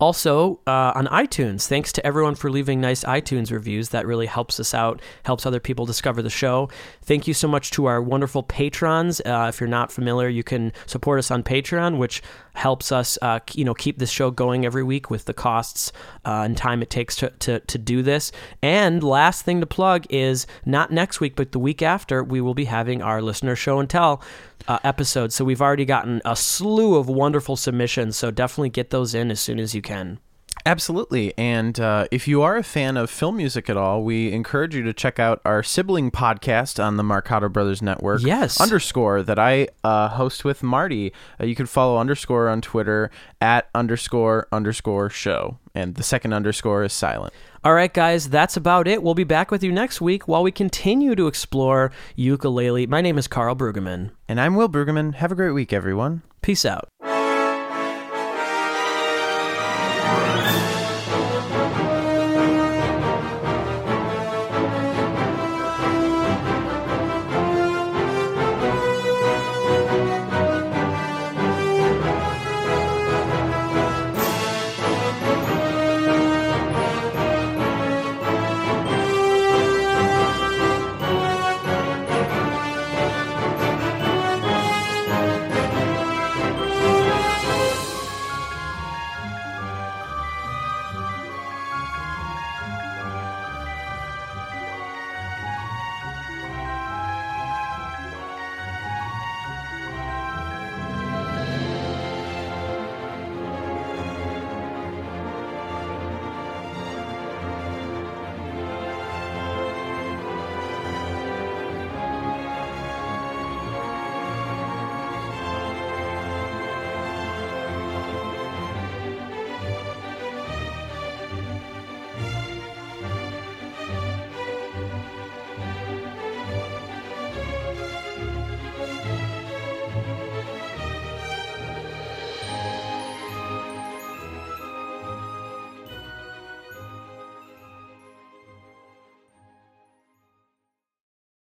[0.00, 3.90] Also, uh, on iTunes, thanks to everyone for leaving nice iTunes reviews.
[3.90, 6.68] That really helps us out, helps other people discover the show.
[7.02, 9.20] Thank you so much to our wonderful patrons.
[9.20, 12.22] Uh, if you're not familiar, you can support us on Patreon, which
[12.54, 15.92] helps us, uh, you know, keep this show going every week with the costs
[16.24, 18.32] uh, and time it takes to, to, to do this.
[18.62, 22.54] And last thing to plug is not next week, but the week after, we will
[22.54, 24.20] be having our listener show and tell
[24.68, 25.32] uh, episode.
[25.32, 28.16] So we've already gotten a slew of wonderful submissions.
[28.16, 30.20] So definitely get those in as soon as you can.
[30.66, 31.32] Absolutely.
[31.38, 34.82] And uh, if you are a fan of film music at all, we encourage you
[34.82, 38.22] to check out our sibling podcast on the Marcato Brothers Network.
[38.22, 38.60] Yes.
[38.60, 41.12] Underscore that I uh, host with Marty.
[41.40, 45.58] Uh, you can follow underscore on Twitter at underscore underscore show.
[45.74, 47.32] And the second underscore is silent.
[47.62, 49.02] All right, guys, that's about it.
[49.02, 52.88] We'll be back with you next week while we continue to explore Yooka-Laylee.
[52.88, 54.12] My name is Karl Brueggemann.
[54.26, 55.16] And I'm Will Brueggemann.
[55.16, 56.22] Have a great week, everyone.
[56.40, 56.88] Peace out.